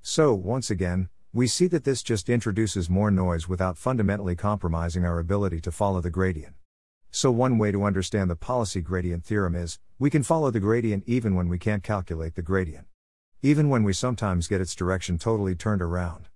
So, 0.00 0.32
once 0.32 0.70
again, 0.70 1.10
we 1.34 1.46
see 1.46 1.66
that 1.66 1.84
this 1.84 2.02
just 2.02 2.30
introduces 2.30 2.88
more 2.88 3.10
noise 3.10 3.46
without 3.46 3.76
fundamentally 3.76 4.34
compromising 4.34 5.04
our 5.04 5.18
ability 5.18 5.60
to 5.60 5.70
follow 5.70 6.00
the 6.00 6.08
gradient. 6.08 6.54
So, 7.10 7.30
one 7.30 7.58
way 7.58 7.72
to 7.72 7.84
understand 7.84 8.30
the 8.30 8.36
policy 8.36 8.80
gradient 8.80 9.26
theorem 9.26 9.54
is 9.54 9.78
we 9.98 10.08
can 10.08 10.22
follow 10.22 10.50
the 10.50 10.60
gradient 10.60 11.04
even 11.06 11.34
when 11.34 11.50
we 11.50 11.58
can't 11.58 11.82
calculate 11.82 12.36
the 12.36 12.40
gradient. 12.40 12.86
Even 13.42 13.68
when 13.68 13.84
we 13.84 13.92
sometimes 13.92 14.48
get 14.48 14.62
its 14.62 14.74
direction 14.74 15.18
totally 15.18 15.54
turned 15.54 15.82
around. 15.82 16.29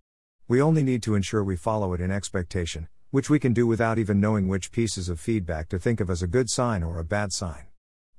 We 0.47 0.61
only 0.61 0.83
need 0.83 1.03
to 1.05 1.15
ensure 1.15 1.43
we 1.43 1.57
follow 1.57 1.95
it 1.95 2.03
in 2.03 2.11
expectation, 2.11 2.89
which 3.11 3.31
we 3.31 3.39
can 3.39 3.55
do 3.55 3.67
without 3.67 3.99
even 3.99 4.21
knowing 4.21 4.47
which 4.47 4.71
pieces 4.71 5.09
of 5.09 5.19
feedback 5.19 5.71
to 5.71 5.79
think 5.79 6.01
of 6.01 6.11
as 6.11 6.21
a 6.21 6.27
good 6.27 6.51
sign 6.51 6.83
or 6.83 6.99
a 6.99 7.05
bad 7.05 7.33
sign. 7.33 7.65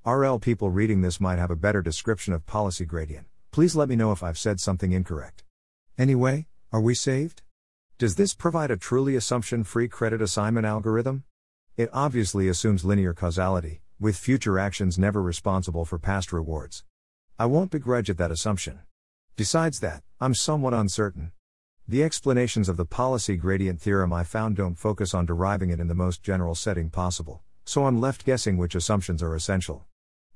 RL 0.08 0.40
people 0.40 0.72
reading 0.72 1.02
this 1.02 1.22
might 1.22 1.38
have 1.38 1.52
a 1.52 1.56
better 1.56 1.84
description 1.84 2.34
of 2.34 2.48
policy 2.48 2.84
gradient. 2.84 3.28
Please 3.52 3.76
let 3.76 3.88
me 3.88 3.96
know 3.96 4.12
if 4.12 4.24
I've 4.24 4.40
said 4.40 4.60
something 4.60 4.92
incorrect. 4.92 5.44
Anyway, 6.00 6.48
are 6.72 6.82
we 6.82 6.96
saved? 6.96 7.44
Does 8.00 8.16
this 8.16 8.34
provide 8.34 8.72
a 8.72 8.78
truly 8.78 9.16
assumption 9.16 9.64
free 9.64 9.88
credit 9.88 10.20
assignment 10.20 10.66
algorithm? 10.66 11.26
It 11.78 11.92
obviously 11.94 12.48
assumes 12.48 12.84
linear 12.84 13.14
causality, 13.14 13.82
with 14.00 14.18
future 14.18 14.58
actions 14.58 14.98
never 14.98 15.22
responsible 15.22 15.86
for 15.86 16.00
past 16.00 16.34
rewards. 16.34 16.84
I 17.38 17.46
won't 17.46 17.70
begrudge 17.70 18.10
at 18.10 18.18
that 18.18 18.32
assumption. 18.32 18.80
Besides 19.36 19.80
that, 19.82 20.02
I'm 20.20 20.34
somewhat 20.34 20.74
uncertain. 20.74 21.32
The 21.88 22.04
explanations 22.04 22.68
of 22.68 22.78
the 22.78 22.86
policy 22.86 23.38
gradient 23.38 23.80
theorem 23.80 24.12
I 24.12 24.24
found 24.24 24.56
don't 24.56 24.74
focus 24.74 25.14
on 25.14 25.28
deriving 25.28 25.70
it 25.70 25.80
in 25.80 25.88
the 25.88 25.94
most 25.94 26.24
general 26.24 26.56
setting 26.56 26.90
possible, 26.90 27.44
so 27.64 27.86
I'm 27.86 28.02
left 28.02 28.26
guessing 28.26 28.58
which 28.58 28.74
assumptions 28.74 29.22
are 29.22 29.36
essential. 29.36 29.86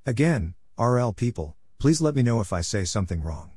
Again, 0.05 0.53
RL 0.77 1.11
people, 1.11 1.55
please 1.79 2.01
let 2.01 2.13
me 2.13 2.21
know 2.21 2.39
if 2.39 2.53
I 2.53 2.61
say 2.61 2.85
something 2.85 3.23
wrong. 3.23 3.49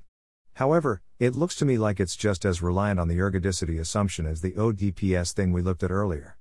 However, 0.54 1.02
it 1.18 1.36
looks 1.36 1.54
to 1.56 1.66
me 1.66 1.76
like 1.76 2.00
it's 2.00 2.16
just 2.16 2.46
as 2.46 2.62
reliant 2.62 2.98
on 2.98 3.08
the 3.08 3.18
ergodicity 3.18 3.78
assumption 3.78 4.24
as 4.24 4.40
the 4.40 4.52
ODPS 4.52 5.34
thing 5.34 5.52
we 5.52 5.60
looked 5.60 5.82
at 5.82 5.90
earlier. 5.90 6.38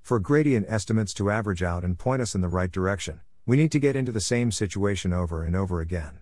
For 0.00 0.18
gradient 0.18 0.64
estimates 0.70 1.12
to 1.14 1.30
average 1.30 1.62
out 1.62 1.84
and 1.84 1.98
point 1.98 2.22
us 2.22 2.34
in 2.34 2.40
the 2.40 2.48
right 2.48 2.72
direction, 2.72 3.20
we 3.44 3.58
need 3.58 3.72
to 3.72 3.78
get 3.78 3.94
into 3.94 4.10
the 4.10 4.22
same 4.22 4.50
situation 4.50 5.12
over 5.12 5.44
and 5.44 5.54
over 5.54 5.82
again. 5.82 6.20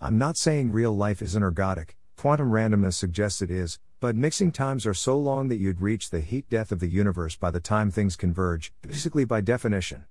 I'm 0.00 0.18
not 0.18 0.36
saying 0.36 0.72
real 0.72 0.96
life 0.96 1.22
isn't 1.22 1.42
ergodic, 1.44 1.90
quantum 2.16 2.50
randomness 2.50 2.94
suggests 2.94 3.40
it 3.40 3.52
is, 3.52 3.78
but 3.98 4.14
mixing 4.14 4.52
times 4.52 4.86
are 4.86 4.94
so 4.94 5.18
long 5.18 5.48
that 5.48 5.56
you'd 5.56 5.80
reach 5.80 6.10
the 6.10 6.20
heat 6.20 6.48
death 6.50 6.70
of 6.70 6.80
the 6.80 6.88
universe 6.88 7.34
by 7.34 7.50
the 7.50 7.60
time 7.60 7.90
things 7.90 8.14
converge, 8.14 8.72
basically 8.82 9.24
by 9.24 9.40
definition. 9.40 10.04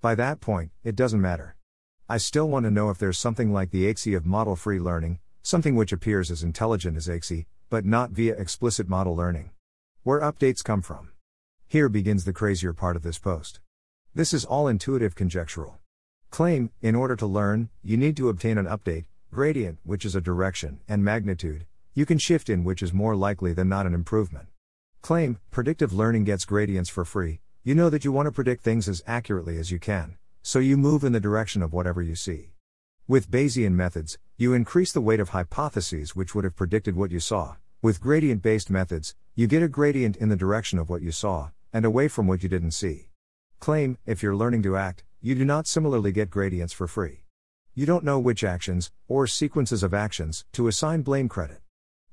By 0.00 0.16
that 0.16 0.40
point, 0.40 0.72
it 0.82 0.96
doesn't 0.96 1.20
matter. 1.20 1.56
I 2.08 2.18
still 2.18 2.48
want 2.48 2.64
to 2.64 2.70
know 2.70 2.90
if 2.90 2.98
there's 2.98 3.18
something 3.18 3.52
like 3.52 3.70
the 3.70 3.84
AIXI 3.84 4.16
of 4.16 4.26
model 4.26 4.56
free 4.56 4.80
learning, 4.80 5.20
something 5.42 5.76
which 5.76 5.92
appears 5.92 6.30
as 6.30 6.42
intelligent 6.42 6.96
as 6.96 7.06
AIXI, 7.06 7.46
but 7.70 7.84
not 7.84 8.10
via 8.10 8.34
explicit 8.34 8.88
model 8.88 9.14
learning. 9.14 9.50
Where 10.02 10.20
updates 10.20 10.64
come 10.64 10.82
from. 10.82 11.12
Here 11.66 11.88
begins 11.88 12.24
the 12.24 12.32
crazier 12.32 12.72
part 12.72 12.96
of 12.96 13.02
this 13.02 13.18
post. 13.18 13.60
This 14.14 14.32
is 14.32 14.44
all 14.44 14.66
intuitive 14.66 15.14
conjectural. 15.14 15.78
Claim, 16.30 16.70
in 16.82 16.94
order 16.94 17.14
to 17.14 17.26
learn, 17.26 17.68
you 17.82 17.96
need 17.96 18.16
to 18.16 18.30
obtain 18.30 18.58
an 18.58 18.66
update, 18.66 19.04
gradient, 19.30 19.78
which 19.84 20.04
is 20.04 20.16
a 20.16 20.20
direction, 20.20 20.80
and 20.88 21.04
magnitude, 21.04 21.66
you 21.94 22.06
can 22.06 22.18
shift 22.18 22.48
in 22.48 22.64
which 22.64 22.82
is 22.82 22.92
more 22.92 23.16
likely 23.16 23.52
than 23.52 23.68
not 23.68 23.86
an 23.86 23.94
improvement. 23.94 24.48
Claim, 25.02 25.38
predictive 25.50 25.92
learning 25.92 26.24
gets 26.24 26.44
gradients 26.44 26.90
for 26.90 27.04
free, 27.04 27.40
you 27.64 27.74
know 27.74 27.90
that 27.90 28.04
you 28.04 28.12
want 28.12 28.26
to 28.26 28.32
predict 28.32 28.62
things 28.62 28.88
as 28.88 29.02
accurately 29.06 29.58
as 29.58 29.70
you 29.70 29.78
can, 29.78 30.16
so 30.42 30.58
you 30.58 30.76
move 30.76 31.04
in 31.04 31.12
the 31.12 31.20
direction 31.20 31.62
of 31.62 31.72
whatever 31.72 32.00
you 32.00 32.14
see. 32.14 32.52
With 33.06 33.30
Bayesian 33.30 33.72
methods, 33.72 34.18
you 34.36 34.54
increase 34.54 34.92
the 34.92 35.00
weight 35.00 35.20
of 35.20 35.30
hypotheses 35.30 36.14
which 36.14 36.34
would 36.34 36.44
have 36.44 36.56
predicted 36.56 36.96
what 36.96 37.10
you 37.10 37.20
saw. 37.20 37.56
With 37.80 38.00
gradient 38.00 38.42
based 38.42 38.70
methods, 38.70 39.14
you 39.34 39.46
get 39.46 39.62
a 39.62 39.68
gradient 39.68 40.16
in 40.16 40.28
the 40.28 40.36
direction 40.36 40.78
of 40.78 40.90
what 40.90 41.02
you 41.02 41.12
saw, 41.12 41.50
and 41.72 41.84
away 41.84 42.08
from 42.08 42.26
what 42.26 42.42
you 42.42 42.48
didn't 42.48 42.72
see. 42.72 43.08
Claim, 43.60 43.98
if 44.04 44.22
you're 44.22 44.36
learning 44.36 44.62
to 44.64 44.76
act, 44.76 45.04
you 45.20 45.34
do 45.34 45.44
not 45.44 45.66
similarly 45.66 46.12
get 46.12 46.30
gradients 46.30 46.72
for 46.72 46.86
free. 46.86 47.24
You 47.74 47.86
don't 47.86 48.04
know 48.04 48.18
which 48.18 48.44
actions, 48.44 48.90
or 49.06 49.26
sequences 49.26 49.82
of 49.82 49.94
actions, 49.94 50.44
to 50.52 50.68
assign 50.68 51.02
blame 51.02 51.28
credit. 51.28 51.60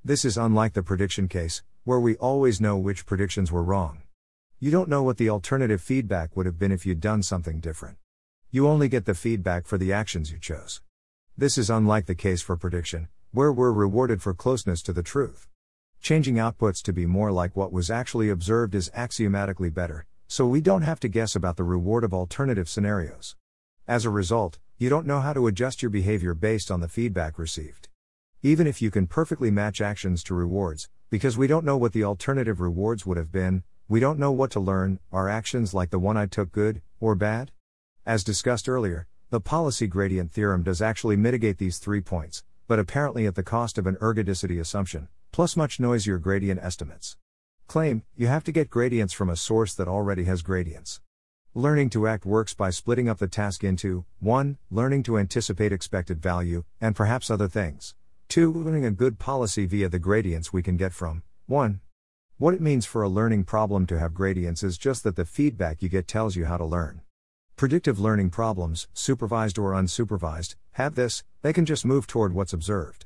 This 0.07 0.23
is 0.23 0.37
unlike 0.37 0.73
the 0.73 0.83
prediction 0.83 1.27
case, 1.27 1.63
where 1.83 1.99
we 1.99 2.15
always 2.17 2.61
know 2.61 2.77
which 2.77 3.07
predictions 3.07 3.51
were 3.51 3.63
wrong. 3.63 4.03
You 4.59 4.69
don't 4.69 4.87
know 4.87 5.01
what 5.01 5.17
the 5.17 5.31
alternative 5.31 5.81
feedback 5.81 6.37
would 6.37 6.45
have 6.45 6.59
been 6.59 6.71
if 6.71 6.85
you'd 6.85 7.01
done 7.01 7.23
something 7.23 7.59
different. 7.59 7.97
You 8.51 8.67
only 8.67 8.87
get 8.87 9.05
the 9.05 9.15
feedback 9.15 9.65
for 9.65 9.79
the 9.79 9.91
actions 9.91 10.31
you 10.31 10.37
chose. 10.37 10.79
This 11.35 11.57
is 11.57 11.71
unlike 11.71 12.05
the 12.05 12.13
case 12.13 12.43
for 12.43 12.55
prediction, 12.55 13.07
where 13.31 13.51
we're 13.51 13.71
rewarded 13.71 14.21
for 14.21 14.35
closeness 14.35 14.83
to 14.83 14.93
the 14.93 15.01
truth. 15.01 15.47
Changing 15.99 16.35
outputs 16.35 16.83
to 16.83 16.93
be 16.93 17.07
more 17.07 17.31
like 17.31 17.55
what 17.55 17.73
was 17.73 17.89
actually 17.89 18.29
observed 18.29 18.75
is 18.75 18.91
axiomatically 18.93 19.71
better, 19.71 20.05
so 20.27 20.45
we 20.45 20.61
don't 20.61 20.83
have 20.83 20.99
to 20.99 21.07
guess 21.07 21.35
about 21.35 21.57
the 21.57 21.63
reward 21.63 22.03
of 22.03 22.13
alternative 22.13 22.69
scenarios. 22.69 23.35
As 23.87 24.05
a 24.05 24.11
result, 24.11 24.59
you 24.77 24.87
don't 24.87 25.07
know 25.07 25.21
how 25.21 25.33
to 25.33 25.47
adjust 25.47 25.81
your 25.81 25.89
behavior 25.89 26.35
based 26.35 26.69
on 26.69 26.79
the 26.79 26.87
feedback 26.87 27.39
received. 27.39 27.89
Even 28.45 28.67
if 28.67 28.79
you 28.79 28.91
can 28.91 29.07
perfectly 29.07 29.49
match 29.49 29.81
actions 29.81 30.23
to 30.25 30.35
rewards, 30.35 30.87
because 31.09 31.35
we 31.35 31.47
don't 31.47 31.65
know 31.65 31.77
what 31.77 31.93
the 31.93 32.03
alternative 32.03 32.61
rewards 32.61 33.03
would 33.03 33.17
have 33.17 33.31
been, 33.31 33.63
we 33.87 33.99
don't 33.99 34.19
know 34.19 34.31
what 34.31 34.51
to 34.51 34.59
learn, 34.59 34.99
are 35.11 35.27
actions 35.27 35.73
like 35.73 35.89
the 35.89 35.97
one 35.97 36.15
I 36.15 36.27
took 36.27 36.51
good, 36.51 36.83
or 36.99 37.15
bad? 37.15 37.49
As 38.05 38.23
discussed 38.23 38.69
earlier, 38.69 39.07
the 39.31 39.41
policy 39.41 39.87
gradient 39.87 40.31
theorem 40.31 40.61
does 40.61 40.79
actually 40.79 41.15
mitigate 41.15 41.57
these 41.57 41.79
three 41.79 42.01
points, 42.01 42.43
but 42.67 42.77
apparently 42.77 43.25
at 43.25 43.33
the 43.33 43.41
cost 43.41 43.79
of 43.79 43.87
an 43.87 43.95
ergodicity 43.95 44.59
assumption, 44.59 45.07
plus 45.31 45.57
much 45.57 45.79
noisier 45.79 46.19
gradient 46.19 46.59
estimates. 46.61 47.17
Claim, 47.65 48.03
you 48.15 48.27
have 48.27 48.43
to 48.43 48.51
get 48.51 48.69
gradients 48.69 49.11
from 49.15 49.31
a 49.31 49.35
source 49.35 49.73
that 49.73 49.87
already 49.87 50.25
has 50.25 50.43
gradients. 50.43 51.01
Learning 51.55 51.89
to 51.89 52.05
act 52.05 52.27
works 52.27 52.53
by 52.53 52.69
splitting 52.69 53.09
up 53.09 53.17
the 53.17 53.27
task 53.27 53.63
into 53.63 54.05
1. 54.19 54.59
Learning 54.69 55.01
to 55.01 55.17
anticipate 55.17 55.71
expected 55.71 56.21
value, 56.21 56.63
and 56.79 56.95
perhaps 56.95 57.31
other 57.31 57.47
things. 57.47 57.95
2. 58.29 58.51
Learning 58.51 58.85
a 58.85 58.91
good 58.91 59.19
policy 59.19 59.65
via 59.65 59.87
the 59.87 59.99
gradients 59.99 60.51
we 60.51 60.63
can 60.63 60.77
get 60.77 60.93
from 60.93 61.23
1. 61.47 61.79
What 62.37 62.53
it 62.53 62.61
means 62.61 62.85
for 62.85 63.01
a 63.01 63.09
learning 63.09 63.45
problem 63.45 63.85
to 63.87 63.99
have 63.99 64.13
gradients 64.13 64.63
is 64.63 64.77
just 64.77 65.03
that 65.03 65.15
the 65.15 65.25
feedback 65.25 65.81
you 65.81 65.89
get 65.89 66.07
tells 66.07 66.35
you 66.35 66.45
how 66.45 66.57
to 66.57 66.65
learn. 66.65 67.01
Predictive 67.55 67.99
learning 67.99 68.31
problems, 68.31 68.87
supervised 68.93 69.57
or 69.57 69.71
unsupervised, 69.71 70.55
have 70.71 70.95
this, 70.95 71.23
they 71.41 71.53
can 71.53 71.65
just 71.65 71.85
move 71.85 72.07
toward 72.07 72.33
what's 72.33 72.51
observed. 72.51 73.05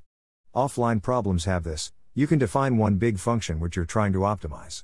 Offline 0.55 1.01
problems 1.01 1.45
have 1.45 1.63
this, 1.63 1.91
you 2.15 2.25
can 2.25 2.39
define 2.39 2.77
one 2.77 2.95
big 2.95 3.19
function 3.19 3.60
which 3.60 3.75
you're 3.75 3.86
trying 3.86 4.13
to 4.13 4.19
optimize. 4.19 4.84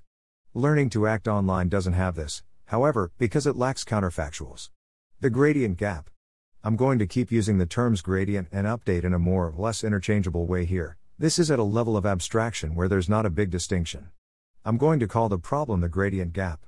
Learning 0.53 0.89
to 0.91 1.07
act 1.07 1.27
online 1.27 1.69
doesn't 1.69 1.93
have 1.93 2.15
this, 2.15 2.43
however, 2.65 3.11
because 3.17 3.47
it 3.47 3.55
lacks 3.55 3.83
counterfactuals. 3.83 4.69
The 5.21 5.31
gradient 5.31 5.77
gap. 5.77 6.09
I'm 6.65 6.78
going 6.78 6.97
to 6.97 7.06
keep 7.06 7.32
using 7.32 7.60
the 7.60 7.67
terms 7.67 8.01
gradient 8.01 8.47
and 8.51 8.65
update 8.65 9.04
in 9.04 9.13
a 9.13 9.19
more 9.19 9.49
or 9.49 9.54
less 9.56 9.84
interchangeable 9.84 10.47
way 10.47 10.65
here. 10.65 10.97
This 11.19 11.38
is 11.38 11.51
at 11.51 11.60
a 11.60 11.63
level 11.63 11.95
of 11.95 12.08
abstraction 12.08 12.73
where 12.73 12.88
there's 12.88 13.08
not 13.08 13.23
a 13.23 13.30
big 13.30 13.51
distinction. 13.51 14.10
I'm 14.65 14.80
going 14.80 14.99
to 14.99 15.08
call 15.08 15.30
the 15.30 15.38
problem 15.38 15.82
the 15.82 15.89
gradient 15.89 16.34
gap. 16.34 16.65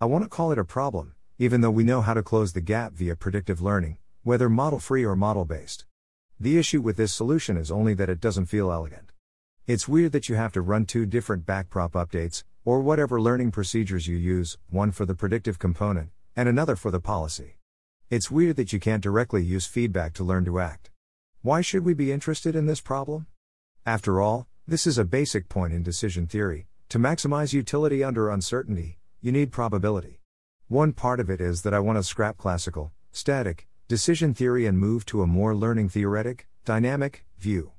I 0.00 0.04
want 0.04 0.22
to 0.22 0.30
call 0.30 0.52
it 0.52 0.60
a 0.60 0.64
problem, 0.64 1.16
even 1.40 1.60
though 1.60 1.72
we 1.72 1.82
know 1.82 2.02
how 2.02 2.14
to 2.14 2.22
close 2.22 2.52
the 2.52 2.60
gap 2.60 2.92
via 2.92 3.16
predictive 3.16 3.60
learning, 3.60 3.98
whether 4.22 4.48
model 4.48 4.78
free 4.78 5.04
or 5.04 5.16
model 5.16 5.44
based. 5.44 5.86
The 6.38 6.56
issue 6.56 6.80
with 6.80 6.96
this 6.96 7.12
solution 7.12 7.56
is 7.56 7.72
only 7.72 7.94
that 7.94 8.08
it 8.08 8.20
doesn't 8.20 8.46
feel 8.46 8.70
elegant. 8.70 9.10
It's 9.66 9.88
weird 9.88 10.12
that 10.12 10.28
you 10.28 10.36
have 10.36 10.52
to 10.52 10.62
run 10.62 10.86
two 10.86 11.04
different 11.04 11.46
backprop 11.46 11.94
updates, 11.94 12.44
or 12.64 12.80
whatever 12.80 13.20
learning 13.20 13.50
procedures 13.50 14.06
you 14.06 14.16
use, 14.16 14.56
one 14.70 14.92
for 14.92 15.04
the 15.04 15.16
predictive 15.16 15.58
component, 15.58 16.10
and 16.36 16.48
another 16.48 16.76
for 16.76 16.92
the 16.92 17.00
policy. 17.00 17.56
It's 18.12 18.30
weird 18.30 18.56
that 18.56 18.74
you 18.74 18.78
can't 18.78 19.02
directly 19.02 19.42
use 19.42 19.64
feedback 19.64 20.12
to 20.14 20.22
learn 20.22 20.44
to 20.44 20.60
act. 20.60 20.90
Why 21.40 21.62
should 21.62 21.82
we 21.82 21.94
be 21.94 22.12
interested 22.12 22.54
in 22.54 22.66
this 22.66 22.82
problem? 22.82 23.26
After 23.86 24.20
all, 24.20 24.46
this 24.68 24.86
is 24.86 24.98
a 24.98 25.04
basic 25.06 25.48
point 25.48 25.72
in 25.72 25.82
decision 25.82 26.26
theory. 26.26 26.66
To 26.90 26.98
maximize 26.98 27.54
utility 27.54 28.04
under 28.04 28.28
uncertainty, 28.28 28.98
you 29.22 29.32
need 29.32 29.50
probability. 29.50 30.20
One 30.68 30.92
part 30.92 31.20
of 31.20 31.30
it 31.30 31.40
is 31.40 31.62
that 31.62 31.72
I 31.72 31.78
want 31.78 31.96
to 31.96 32.02
scrap 32.02 32.36
classical, 32.36 32.92
static, 33.12 33.66
decision 33.88 34.34
theory 34.34 34.66
and 34.66 34.78
move 34.78 35.06
to 35.06 35.22
a 35.22 35.26
more 35.26 35.54
learning 35.54 35.88
theoretic, 35.88 36.46
dynamic, 36.66 37.24
view. 37.38 37.72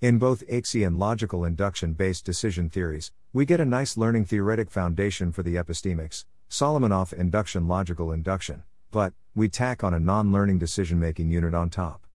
In 0.00 0.16
both 0.16 0.46
AIXI 0.46 0.86
and 0.86 0.96
logical 0.96 1.44
induction 1.44 1.94
based 1.94 2.24
decision 2.24 2.70
theories, 2.70 3.10
we 3.32 3.44
get 3.44 3.58
a 3.58 3.64
nice 3.64 3.96
learning 3.96 4.26
theoretic 4.26 4.70
foundation 4.70 5.32
for 5.32 5.42
the 5.42 5.56
epistemics, 5.56 6.24
Solomonoff 6.48 7.12
induction 7.12 7.66
logical 7.66 8.12
induction, 8.12 8.62
but, 8.92 9.14
we 9.34 9.48
tack 9.48 9.82
on 9.82 9.94
a 9.94 9.98
non 9.98 10.30
learning 10.30 10.58
decision 10.58 11.00
making 11.00 11.30
unit 11.30 11.54
on 11.54 11.70
top. 11.70 12.06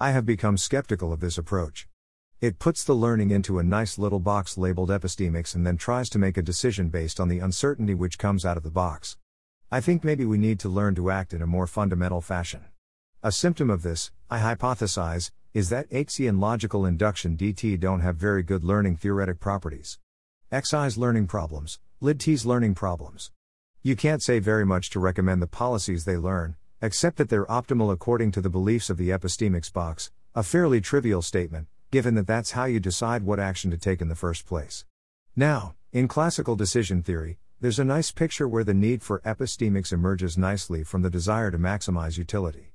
I 0.00 0.12
have 0.12 0.24
become 0.24 0.56
skeptical 0.56 1.12
of 1.12 1.20
this 1.20 1.36
approach. 1.36 1.88
It 2.40 2.58
puts 2.58 2.84
the 2.84 2.94
learning 2.94 3.32
into 3.32 3.58
a 3.58 3.64
nice 3.64 3.98
little 3.98 4.20
box 4.20 4.56
labeled 4.56 4.88
epistemics 4.88 5.54
and 5.54 5.66
then 5.66 5.76
tries 5.76 6.08
to 6.10 6.18
make 6.18 6.38
a 6.38 6.42
decision 6.42 6.88
based 6.88 7.20
on 7.20 7.28
the 7.28 7.40
uncertainty 7.40 7.94
which 7.94 8.16
comes 8.16 8.46
out 8.46 8.56
of 8.56 8.62
the 8.62 8.70
box. 8.70 9.18
I 9.70 9.80
think 9.80 10.04
maybe 10.04 10.24
we 10.24 10.38
need 10.38 10.58
to 10.60 10.68
learn 10.68 10.94
to 10.94 11.10
act 11.10 11.34
in 11.34 11.42
a 11.42 11.46
more 11.46 11.66
fundamental 11.66 12.20
fashion. 12.20 12.64
A 13.22 13.32
symptom 13.32 13.68
of 13.68 13.82
this, 13.82 14.10
I 14.30 14.38
hypothesize, 14.38 15.32
is 15.52 15.68
that 15.68 15.90
AIXI 15.90 16.28
and 16.28 16.40
logical 16.40 16.86
induction 16.86 17.36
DT 17.36 17.78
don't 17.80 18.00
have 18.00 18.16
very 18.16 18.44
good 18.44 18.64
learning 18.64 18.96
theoretic 18.96 19.40
properties. 19.40 19.98
AIXI's 20.52 20.96
learning 20.96 21.26
problems, 21.26 21.80
LIDT's 22.00 22.46
learning 22.46 22.74
problems. 22.74 23.32
You 23.82 23.96
can't 23.96 24.22
say 24.22 24.40
very 24.40 24.66
much 24.66 24.90
to 24.90 25.00
recommend 25.00 25.40
the 25.40 25.46
policies 25.46 26.04
they 26.04 26.18
learn, 26.18 26.56
except 26.82 27.16
that 27.16 27.30
they're 27.30 27.46
optimal 27.46 27.90
according 27.90 28.30
to 28.32 28.42
the 28.42 28.50
beliefs 28.50 28.90
of 28.90 28.98
the 28.98 29.08
epistemics 29.08 29.72
box, 29.72 30.10
a 30.34 30.42
fairly 30.42 30.82
trivial 30.82 31.22
statement, 31.22 31.66
given 31.90 32.14
that 32.16 32.26
that's 32.26 32.50
how 32.50 32.66
you 32.66 32.78
decide 32.78 33.22
what 33.22 33.40
action 33.40 33.70
to 33.70 33.78
take 33.78 34.02
in 34.02 34.08
the 34.08 34.14
first 34.14 34.44
place. 34.44 34.84
Now, 35.34 35.76
in 35.92 36.08
classical 36.08 36.56
decision 36.56 37.02
theory, 37.02 37.38
there's 37.62 37.78
a 37.78 37.84
nice 37.84 38.12
picture 38.12 38.46
where 38.46 38.64
the 38.64 38.74
need 38.74 39.02
for 39.02 39.20
epistemics 39.20 39.94
emerges 39.94 40.36
nicely 40.36 40.84
from 40.84 41.00
the 41.00 41.08
desire 41.08 41.50
to 41.50 41.56
maximize 41.58 42.18
utility. 42.18 42.74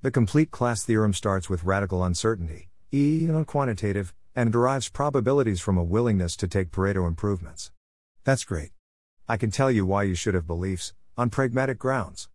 The 0.00 0.10
complete 0.10 0.50
class 0.50 0.82
theorem 0.82 1.12
starts 1.12 1.50
with 1.50 1.64
radical 1.64 2.02
uncertainty, 2.02 2.70
E 2.90 3.28
quantitative, 3.46 4.14
and 4.34 4.52
derives 4.52 4.88
probabilities 4.88 5.60
from 5.60 5.76
a 5.76 5.84
willingness 5.84 6.34
to 6.36 6.48
take 6.48 6.70
Pareto 6.70 7.06
improvements. 7.06 7.72
That's 8.24 8.44
great. 8.44 8.70
I 9.28 9.36
can 9.36 9.50
tell 9.50 9.72
you 9.72 9.84
why 9.84 10.04
you 10.04 10.14
should 10.14 10.34
have 10.34 10.46
beliefs, 10.46 10.94
on 11.18 11.30
pragmatic 11.30 11.80
grounds. 11.80 12.28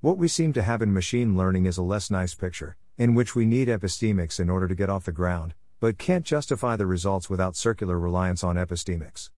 What 0.00 0.16
we 0.16 0.28
seem 0.28 0.52
to 0.52 0.62
have 0.62 0.80
in 0.80 0.94
machine 0.94 1.36
learning 1.36 1.66
is 1.66 1.76
a 1.76 1.82
less 1.82 2.08
nice 2.08 2.36
picture, 2.36 2.76
in 2.96 3.16
which 3.16 3.34
we 3.34 3.44
need 3.44 3.66
epistemics 3.66 4.38
in 4.38 4.48
order 4.48 4.68
to 4.68 4.74
get 4.76 4.88
off 4.88 5.06
the 5.06 5.10
ground, 5.10 5.54
but 5.80 5.98
can't 5.98 6.24
justify 6.24 6.76
the 6.76 6.86
results 6.86 7.28
without 7.28 7.56
circular 7.56 7.98
reliance 7.98 8.44
on 8.44 8.54
epistemics. 8.54 9.30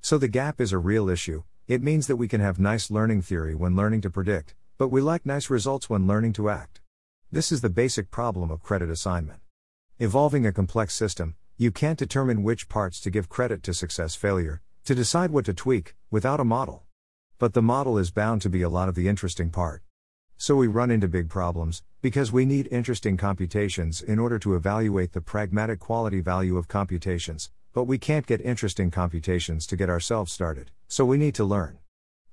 So 0.00 0.18
the 0.18 0.26
gap 0.26 0.60
is 0.60 0.72
a 0.72 0.78
real 0.78 1.08
issue, 1.08 1.44
it 1.68 1.84
means 1.84 2.08
that 2.08 2.16
we 2.16 2.26
can 2.26 2.40
have 2.40 2.58
nice 2.58 2.90
learning 2.90 3.22
theory 3.22 3.54
when 3.54 3.76
learning 3.76 4.00
to 4.00 4.10
predict, 4.10 4.56
but 4.76 4.88
we 4.88 5.00
lack 5.00 5.24
nice 5.24 5.48
results 5.48 5.88
when 5.88 6.08
learning 6.08 6.32
to 6.32 6.50
act. 6.50 6.80
This 7.30 7.52
is 7.52 7.60
the 7.60 7.70
basic 7.70 8.10
problem 8.10 8.50
of 8.50 8.64
credit 8.64 8.90
assignment. 8.90 9.38
Evolving 10.00 10.44
a 10.44 10.52
complex 10.52 10.96
system, 10.96 11.36
you 11.56 11.70
can't 11.70 11.98
determine 11.98 12.42
which 12.42 12.68
parts 12.68 12.98
to 13.02 13.10
give 13.10 13.28
credit 13.28 13.62
to 13.62 13.72
success 13.72 14.16
failure, 14.16 14.62
to 14.84 14.96
decide 14.96 15.30
what 15.30 15.44
to 15.44 15.54
tweak, 15.54 15.94
without 16.16 16.40
a 16.40 16.44
model. 16.44 16.82
But 17.38 17.52
the 17.52 17.60
model 17.60 17.98
is 17.98 18.10
bound 18.10 18.40
to 18.40 18.48
be 18.48 18.62
a 18.62 18.70
lot 18.70 18.88
of 18.88 18.94
the 18.94 19.06
interesting 19.06 19.50
part. 19.50 19.82
So 20.38 20.56
we 20.56 20.66
run 20.66 20.90
into 20.90 21.08
big 21.08 21.28
problems, 21.28 21.82
because 22.00 22.32
we 22.32 22.46
need 22.46 22.68
interesting 22.72 23.18
computations 23.18 24.00
in 24.00 24.18
order 24.18 24.38
to 24.38 24.54
evaluate 24.54 25.12
the 25.12 25.20
pragmatic 25.20 25.78
quality 25.78 26.22
value 26.22 26.56
of 26.56 26.68
computations, 26.68 27.50
but 27.74 27.84
we 27.84 27.98
can't 27.98 28.24
get 28.24 28.40
interesting 28.40 28.90
computations 28.90 29.66
to 29.66 29.76
get 29.76 29.90
ourselves 29.90 30.32
started, 30.32 30.70
so 30.88 31.04
we 31.04 31.18
need 31.18 31.34
to 31.34 31.44
learn. 31.44 31.76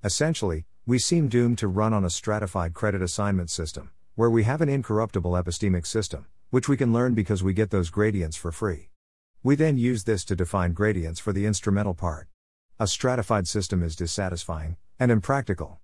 Essentially, 0.02 0.64
we 0.86 0.98
seem 0.98 1.28
doomed 1.28 1.58
to 1.58 1.68
run 1.68 1.92
on 1.92 2.06
a 2.06 2.10
stratified 2.10 2.74
credit 2.74 3.02
assignment 3.02 3.50
system, 3.50 3.92
where 4.16 4.30
we 4.30 4.44
have 4.44 4.62
an 4.62 4.70
incorruptible 4.70 5.34
epistemic 5.34 5.86
system, 5.86 6.26
which 6.52 6.70
we 6.70 6.78
can 6.78 6.94
learn 6.94 7.16
because 7.16 7.44
we 7.44 7.54
get 7.54 7.70
those 7.70 7.90
gradients 7.90 8.38
for 8.38 8.54
free. 8.54 8.92
We 9.44 9.56
then 9.56 9.78
use 9.78 10.06
this 10.06 10.24
to 10.24 10.38
define 10.38 10.72
gradients 10.72 11.20
for 11.20 11.34
the 11.34 11.46
instrumental 11.46 11.94
part. 11.94 12.30
A 12.80 12.88
stratified 12.88 13.48
system 13.48 13.84
is 13.84 13.96
dissatisfying 13.96 14.78
and 15.00 15.12
impractical. 15.12 15.80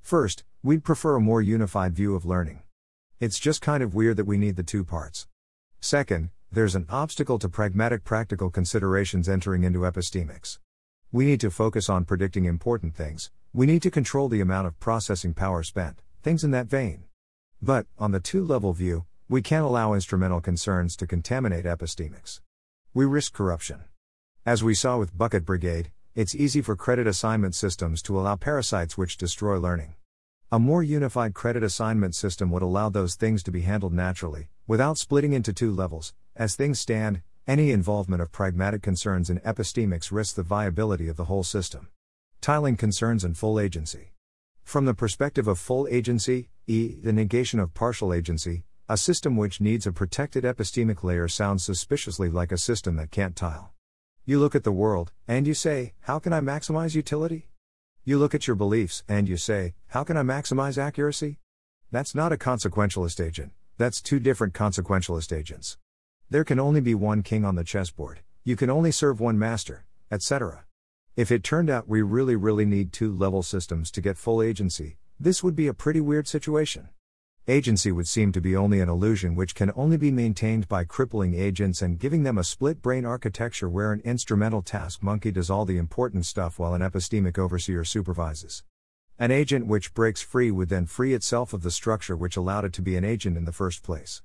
First, 0.00 0.42
we'd 0.60 0.82
prefer 0.82 1.14
a 1.14 1.20
more 1.20 1.40
unified 1.40 1.94
view 1.94 2.16
of 2.16 2.24
learning. 2.24 2.62
It's 3.20 3.38
just 3.38 3.62
kind 3.62 3.80
of 3.80 3.94
weird 3.94 4.16
that 4.16 4.24
we 4.24 4.38
need 4.38 4.56
the 4.56 4.64
two 4.64 4.84
parts. 4.84 5.28
Second, 5.78 6.30
there's 6.50 6.74
an 6.74 6.86
obstacle 6.90 7.38
to 7.38 7.48
pragmatic 7.48 8.02
practical 8.02 8.50
considerations 8.50 9.28
entering 9.28 9.62
into 9.62 9.80
epistemics. 9.80 10.58
We 11.12 11.26
need 11.26 11.40
to 11.42 11.50
focus 11.50 11.88
on 11.88 12.06
predicting 12.06 12.44
important 12.44 12.96
things, 12.96 13.30
we 13.52 13.64
need 13.64 13.82
to 13.82 13.90
control 13.90 14.28
the 14.28 14.40
amount 14.40 14.66
of 14.66 14.80
processing 14.80 15.34
power 15.34 15.62
spent, 15.62 16.02
things 16.24 16.42
in 16.42 16.50
that 16.50 16.66
vein. 16.66 17.04
But, 17.62 17.86
on 18.00 18.10
the 18.10 18.18
two 18.18 18.44
level 18.44 18.72
view, 18.72 19.04
we 19.28 19.42
can't 19.42 19.64
allow 19.64 19.94
instrumental 19.94 20.40
concerns 20.40 20.96
to 20.96 21.06
contaminate 21.06 21.66
epistemics. 21.66 22.40
We 22.92 23.04
risk 23.04 23.32
corruption. 23.32 23.84
As 24.44 24.64
we 24.64 24.74
saw 24.74 24.98
with 24.98 25.16
Bucket 25.16 25.44
Brigade, 25.44 25.92
it's 26.14 26.34
easy 26.34 26.60
for 26.60 26.76
credit 26.76 27.06
assignment 27.06 27.54
systems 27.54 28.02
to 28.02 28.18
allow 28.18 28.36
parasites 28.36 28.98
which 28.98 29.16
destroy 29.16 29.58
learning. 29.58 29.94
A 30.50 30.58
more 30.58 30.82
unified 30.82 31.32
credit 31.32 31.62
assignment 31.62 32.14
system 32.14 32.50
would 32.50 32.62
allow 32.62 32.90
those 32.90 33.14
things 33.14 33.42
to 33.44 33.50
be 33.50 33.62
handled 33.62 33.94
naturally, 33.94 34.48
without 34.66 34.98
splitting 34.98 35.32
into 35.32 35.54
two 35.54 35.72
levels. 35.72 36.12
As 36.36 36.54
things 36.54 36.78
stand, 36.78 37.22
any 37.46 37.70
involvement 37.70 38.20
of 38.20 38.30
pragmatic 38.30 38.82
concerns 38.82 39.30
in 39.30 39.40
epistemics 39.40 40.12
risks 40.12 40.34
the 40.34 40.42
viability 40.42 41.08
of 41.08 41.16
the 41.16 41.24
whole 41.24 41.42
system. 41.42 41.88
Tiling 42.42 42.76
concerns 42.76 43.24
and 43.24 43.34
full 43.34 43.58
agency. 43.58 44.12
From 44.62 44.84
the 44.84 44.94
perspective 44.94 45.48
of 45.48 45.58
full 45.58 45.88
agency, 45.90 46.50
e. 46.66 46.96
the 47.02 47.14
negation 47.14 47.58
of 47.58 47.72
partial 47.72 48.12
agency, 48.12 48.64
a 48.86 48.98
system 48.98 49.38
which 49.38 49.62
needs 49.62 49.86
a 49.86 49.92
protected 49.92 50.44
epistemic 50.44 51.02
layer 51.02 51.26
sounds 51.26 51.64
suspiciously 51.64 52.28
like 52.28 52.52
a 52.52 52.58
system 52.58 52.96
that 52.96 53.10
can't 53.10 53.34
tile. 53.34 53.72
You 54.24 54.38
look 54.38 54.54
at 54.54 54.62
the 54.62 54.70
world, 54.70 55.10
and 55.26 55.48
you 55.48 55.54
say, 55.54 55.94
How 56.02 56.20
can 56.20 56.32
I 56.32 56.38
maximize 56.38 56.94
utility? 56.94 57.48
You 58.04 58.18
look 58.18 58.36
at 58.36 58.46
your 58.46 58.54
beliefs, 58.54 59.02
and 59.08 59.28
you 59.28 59.36
say, 59.36 59.74
How 59.88 60.04
can 60.04 60.16
I 60.16 60.22
maximize 60.22 60.78
accuracy? 60.78 61.40
That's 61.90 62.14
not 62.14 62.32
a 62.32 62.36
consequentialist 62.36 63.18
agent, 63.24 63.50
that's 63.78 64.00
two 64.00 64.20
different 64.20 64.54
consequentialist 64.54 65.36
agents. 65.36 65.76
There 66.30 66.44
can 66.44 66.60
only 66.60 66.80
be 66.80 66.94
one 66.94 67.24
king 67.24 67.44
on 67.44 67.56
the 67.56 67.64
chessboard, 67.64 68.20
you 68.44 68.54
can 68.54 68.70
only 68.70 68.92
serve 68.92 69.18
one 69.18 69.40
master, 69.40 69.86
etc. 70.08 70.66
If 71.16 71.32
it 71.32 71.42
turned 71.42 71.68
out 71.68 71.88
we 71.88 72.00
really, 72.00 72.36
really 72.36 72.64
need 72.64 72.92
two 72.92 73.12
level 73.12 73.42
systems 73.42 73.90
to 73.90 74.00
get 74.00 74.16
full 74.16 74.40
agency, 74.40 74.98
this 75.18 75.42
would 75.42 75.56
be 75.56 75.66
a 75.66 75.74
pretty 75.74 76.00
weird 76.00 76.28
situation. 76.28 76.90
Agency 77.48 77.90
would 77.90 78.06
seem 78.06 78.30
to 78.30 78.40
be 78.40 78.54
only 78.54 78.78
an 78.78 78.88
illusion 78.88 79.34
which 79.34 79.56
can 79.56 79.72
only 79.74 79.96
be 79.96 80.12
maintained 80.12 80.68
by 80.68 80.84
crippling 80.84 81.34
agents 81.34 81.82
and 81.82 81.98
giving 81.98 82.22
them 82.22 82.38
a 82.38 82.44
split 82.44 82.80
brain 82.80 83.04
architecture 83.04 83.68
where 83.68 83.90
an 83.90 84.00
instrumental 84.04 84.62
task 84.62 85.02
monkey 85.02 85.32
does 85.32 85.50
all 85.50 85.64
the 85.64 85.76
important 85.76 86.24
stuff 86.24 86.60
while 86.60 86.72
an 86.72 86.82
epistemic 86.82 87.38
overseer 87.38 87.82
supervises. 87.82 88.62
An 89.18 89.32
agent 89.32 89.66
which 89.66 89.92
breaks 89.92 90.22
free 90.22 90.52
would 90.52 90.68
then 90.68 90.86
free 90.86 91.14
itself 91.14 91.52
of 91.52 91.64
the 91.64 91.72
structure 91.72 92.16
which 92.16 92.36
allowed 92.36 92.64
it 92.64 92.72
to 92.74 92.82
be 92.82 92.94
an 92.94 93.04
agent 93.04 93.36
in 93.36 93.44
the 93.44 93.50
first 93.50 93.82
place. 93.82 94.22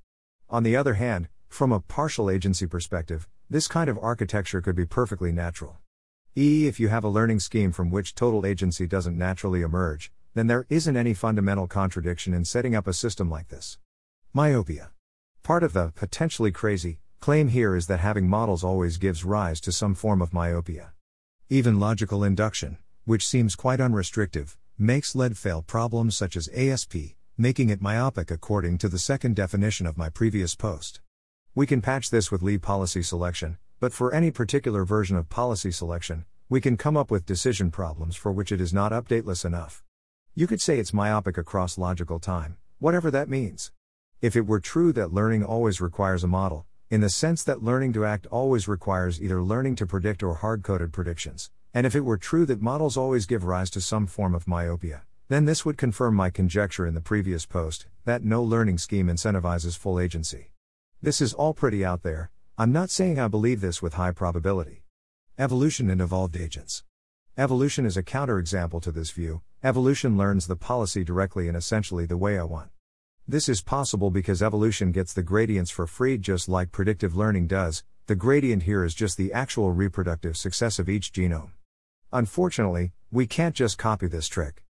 On 0.48 0.62
the 0.62 0.76
other 0.76 0.94
hand, 0.94 1.26
from 1.48 1.72
a 1.72 1.80
partial 1.80 2.30
agency 2.30 2.68
perspective, 2.68 3.26
this 3.50 3.66
kind 3.66 3.90
of 3.90 3.98
architecture 3.98 4.60
could 4.60 4.76
be 4.76 4.86
perfectly 4.86 5.32
natural. 5.32 5.78
E. 6.36 6.68
If 6.68 6.78
you 6.78 6.86
have 6.86 7.02
a 7.02 7.08
learning 7.08 7.40
scheme 7.40 7.72
from 7.72 7.90
which 7.90 8.14
total 8.14 8.46
agency 8.46 8.86
doesn't 8.86 9.18
naturally 9.18 9.62
emerge, 9.62 10.12
then 10.34 10.46
there 10.46 10.66
isn't 10.68 10.96
any 10.96 11.14
fundamental 11.14 11.66
contradiction 11.66 12.34
in 12.34 12.44
setting 12.44 12.74
up 12.74 12.86
a 12.86 12.92
system 12.92 13.30
like 13.30 13.48
this. 13.48 13.78
Myopia. 14.32 14.90
Part 15.42 15.62
of 15.62 15.72
the 15.72 15.92
potentially 15.94 16.52
crazy 16.52 16.98
claim 17.20 17.48
here 17.48 17.74
is 17.74 17.86
that 17.86 18.00
having 18.00 18.28
models 18.28 18.62
always 18.62 18.96
gives 18.96 19.24
rise 19.24 19.60
to 19.62 19.72
some 19.72 19.94
form 19.94 20.22
of 20.22 20.32
myopia. 20.32 20.92
Even 21.48 21.80
logical 21.80 22.22
induction, 22.22 22.78
which 23.04 23.26
seems 23.26 23.56
quite 23.56 23.80
unrestrictive, 23.80 24.56
makes 24.78 25.14
lead 25.14 25.36
fail 25.36 25.62
problems 25.62 26.16
such 26.16 26.36
as 26.36 26.48
ASP, 26.54 26.94
making 27.36 27.70
it 27.70 27.80
myopic 27.80 28.30
according 28.30 28.78
to 28.78 28.88
the 28.88 28.98
second 28.98 29.34
definition 29.34 29.86
of 29.86 29.98
my 29.98 30.08
previous 30.08 30.54
post. 30.54 31.00
We 31.54 31.66
can 31.66 31.80
patch 31.80 32.10
this 32.10 32.30
with 32.30 32.42
Lie 32.42 32.58
policy 32.58 33.02
selection, 33.02 33.58
but 33.80 33.92
for 33.92 34.12
any 34.12 34.30
particular 34.30 34.84
version 34.84 35.16
of 35.16 35.28
policy 35.28 35.72
selection, 35.72 36.24
we 36.48 36.60
can 36.60 36.76
come 36.76 36.96
up 36.96 37.10
with 37.10 37.26
decision 37.26 37.70
problems 37.70 38.14
for 38.14 38.30
which 38.30 38.52
it 38.52 38.60
is 38.60 38.72
not 38.72 38.92
updateless 38.92 39.44
enough. 39.44 39.82
You 40.38 40.46
could 40.46 40.60
say 40.60 40.78
it's 40.78 40.92
myopic 40.92 41.36
across 41.36 41.78
logical 41.78 42.20
time, 42.20 42.58
whatever 42.78 43.10
that 43.10 43.28
means. 43.28 43.72
If 44.22 44.36
it 44.36 44.46
were 44.46 44.60
true 44.60 44.92
that 44.92 45.12
learning 45.12 45.42
always 45.42 45.80
requires 45.80 46.22
a 46.22 46.28
model, 46.28 46.64
in 46.90 47.00
the 47.00 47.10
sense 47.10 47.42
that 47.42 47.64
learning 47.64 47.92
to 47.94 48.04
act 48.04 48.28
always 48.28 48.68
requires 48.68 49.20
either 49.20 49.42
learning 49.42 49.74
to 49.74 49.86
predict 49.86 50.22
or 50.22 50.36
hard 50.36 50.62
coded 50.62 50.92
predictions, 50.92 51.50
and 51.74 51.88
if 51.88 51.96
it 51.96 52.04
were 52.04 52.16
true 52.16 52.46
that 52.46 52.62
models 52.62 52.96
always 52.96 53.26
give 53.26 53.42
rise 53.42 53.68
to 53.70 53.80
some 53.80 54.06
form 54.06 54.32
of 54.32 54.46
myopia, 54.46 55.02
then 55.26 55.44
this 55.44 55.64
would 55.64 55.76
confirm 55.76 56.14
my 56.14 56.30
conjecture 56.30 56.86
in 56.86 56.94
the 56.94 57.00
previous 57.00 57.44
post 57.44 57.88
that 58.04 58.22
no 58.22 58.40
learning 58.40 58.78
scheme 58.78 59.08
incentivizes 59.08 59.76
full 59.76 59.98
agency. 59.98 60.52
This 61.02 61.20
is 61.20 61.34
all 61.34 61.52
pretty 61.52 61.84
out 61.84 62.04
there, 62.04 62.30
I'm 62.56 62.70
not 62.70 62.90
saying 62.90 63.18
I 63.18 63.26
believe 63.26 63.60
this 63.60 63.82
with 63.82 63.94
high 63.94 64.12
probability. 64.12 64.84
Evolution 65.36 65.90
and 65.90 66.00
evolved 66.00 66.36
agents. 66.36 66.84
Evolution 67.38 67.86
is 67.86 67.96
a 67.96 68.02
counterexample 68.02 68.82
to 68.82 68.90
this 68.90 69.12
view, 69.12 69.42
evolution 69.62 70.18
learns 70.18 70.48
the 70.48 70.56
policy 70.56 71.04
directly 71.04 71.46
and 71.46 71.56
essentially 71.56 72.04
the 72.04 72.16
way 72.16 72.36
I 72.36 72.42
want. 72.42 72.70
This 73.28 73.48
is 73.48 73.62
possible 73.62 74.10
because 74.10 74.42
evolution 74.42 74.90
gets 74.90 75.12
the 75.12 75.22
gradients 75.22 75.70
for 75.70 75.86
free 75.86 76.18
just 76.18 76.48
like 76.48 76.72
predictive 76.72 77.16
learning 77.16 77.46
does, 77.46 77.84
the 78.08 78.16
gradient 78.16 78.64
here 78.64 78.82
is 78.82 78.92
just 78.92 79.16
the 79.16 79.32
actual 79.32 79.70
reproductive 79.70 80.36
success 80.36 80.80
of 80.80 80.88
each 80.88 81.12
genome. 81.12 81.52
Unfortunately, 82.12 82.90
we 83.12 83.24
can't 83.28 83.54
just 83.54 83.78
copy 83.78 84.08
this 84.08 84.26
trick. 84.26 84.64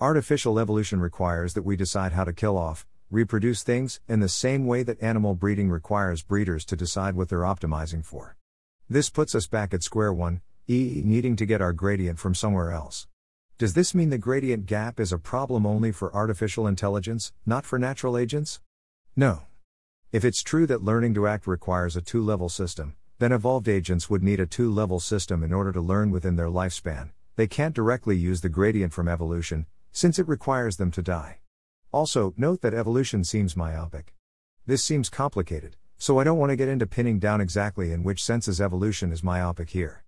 Artificial 0.00 0.60
evolution 0.60 1.00
requires 1.00 1.54
that 1.54 1.64
we 1.64 1.74
decide 1.74 2.12
how 2.12 2.22
to 2.22 2.32
kill 2.32 2.56
off, 2.56 2.86
reproduce 3.10 3.64
things, 3.64 4.00
in 4.06 4.20
the 4.20 4.28
same 4.28 4.64
way 4.64 4.84
that 4.84 5.02
animal 5.02 5.34
breeding 5.34 5.70
requires 5.70 6.22
breeders 6.22 6.64
to 6.66 6.76
decide 6.76 7.16
what 7.16 7.28
they're 7.28 7.40
optimizing 7.40 8.04
for. 8.04 8.36
This 8.88 9.10
puts 9.10 9.34
us 9.34 9.48
back 9.48 9.74
at 9.74 9.82
square 9.82 10.12
one, 10.12 10.40
e 10.68 11.02
needing 11.04 11.36
to 11.36 11.46
get 11.46 11.60
our 11.60 11.72
gradient 11.72 12.18
from 12.18 12.34
somewhere 12.34 12.70
else. 12.70 13.06
Does 13.58 13.74
this 13.74 13.94
mean 13.94 14.10
the 14.10 14.18
gradient 14.18 14.66
gap 14.66 14.98
is 14.98 15.12
a 15.12 15.18
problem 15.18 15.66
only 15.66 15.92
for 15.92 16.14
artificial 16.14 16.66
intelligence, 16.66 17.32
not 17.46 17.64
for 17.64 17.78
natural 17.78 18.16
agents? 18.16 18.60
No. 19.16 19.42
If 20.10 20.24
it's 20.24 20.42
true 20.42 20.66
that 20.66 20.82
learning 20.82 21.14
to 21.14 21.26
act 21.26 21.46
requires 21.46 21.96
a 21.96 22.00
two 22.00 22.22
level 22.22 22.48
system, 22.48 22.94
then 23.18 23.32
evolved 23.32 23.68
agents 23.68 24.10
would 24.10 24.22
need 24.22 24.40
a 24.40 24.46
two 24.46 24.70
level 24.70 25.00
system 25.00 25.42
in 25.42 25.52
order 25.52 25.72
to 25.72 25.80
learn 25.80 26.10
within 26.10 26.36
their 26.36 26.48
lifespan. 26.48 27.10
They 27.36 27.46
can't 27.46 27.74
directly 27.74 28.16
use 28.16 28.40
the 28.40 28.48
gradient 28.48 28.92
from 28.92 29.08
evolution, 29.08 29.66
since 29.90 30.18
it 30.18 30.28
requires 30.28 30.76
them 30.76 30.90
to 30.90 31.02
die. 31.02 31.38
Also, 31.92 32.34
note 32.36 32.62
that 32.62 32.74
evolution 32.74 33.24
seems 33.24 33.56
myopic. 33.56 34.14
This 34.66 34.82
seems 34.82 35.08
complicated, 35.08 35.76
so 35.98 36.18
I 36.18 36.24
don't 36.24 36.38
want 36.38 36.50
to 36.50 36.56
get 36.56 36.68
into 36.68 36.86
pinning 36.86 37.18
down 37.18 37.40
exactly 37.40 37.92
in 37.92 38.02
which 38.02 38.24
senses 38.24 38.60
evolution 38.60 39.12
is 39.12 39.22
myopic 39.22 39.70
here. 39.70 40.01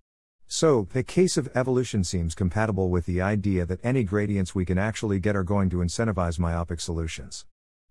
So, 0.47 0.87
the 0.93 1.03
case 1.03 1.37
of 1.37 1.49
evolution 1.55 2.03
seems 2.03 2.35
compatible 2.35 2.89
with 2.89 3.05
the 3.07 3.21
idea 3.21 3.65
that 3.65 3.83
any 3.83 4.03
gradients 4.03 4.53
we 4.53 4.63
can 4.63 4.77
actually 4.77 5.19
get 5.19 5.35
are 5.35 5.43
going 5.43 5.69
to 5.71 5.77
incentivize 5.77 6.39
myopic 6.39 6.79
solutions. 6.79 7.45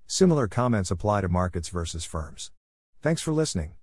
Similar 0.06 0.46
comments 0.46 0.90
apply 0.90 1.22
to 1.22 1.28
markets 1.28 1.68
versus 1.68 2.04
firms. 2.04 2.52
Thanks 3.02 3.22
for 3.22 3.32
listening. 3.32 3.74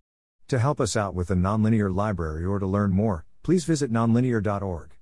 To 0.48 0.60
help 0.60 0.80
us 0.80 0.96
out 0.96 1.14
with 1.14 1.28
the 1.28 1.36
nonlinear 1.36 1.94
library 1.94 2.46
or 2.46 2.60
to 2.60 2.68
learn 2.68 2.92
more, 2.92 3.26
please 3.44 3.66
visit 3.66 3.92
nonlinear.org. 3.92 5.01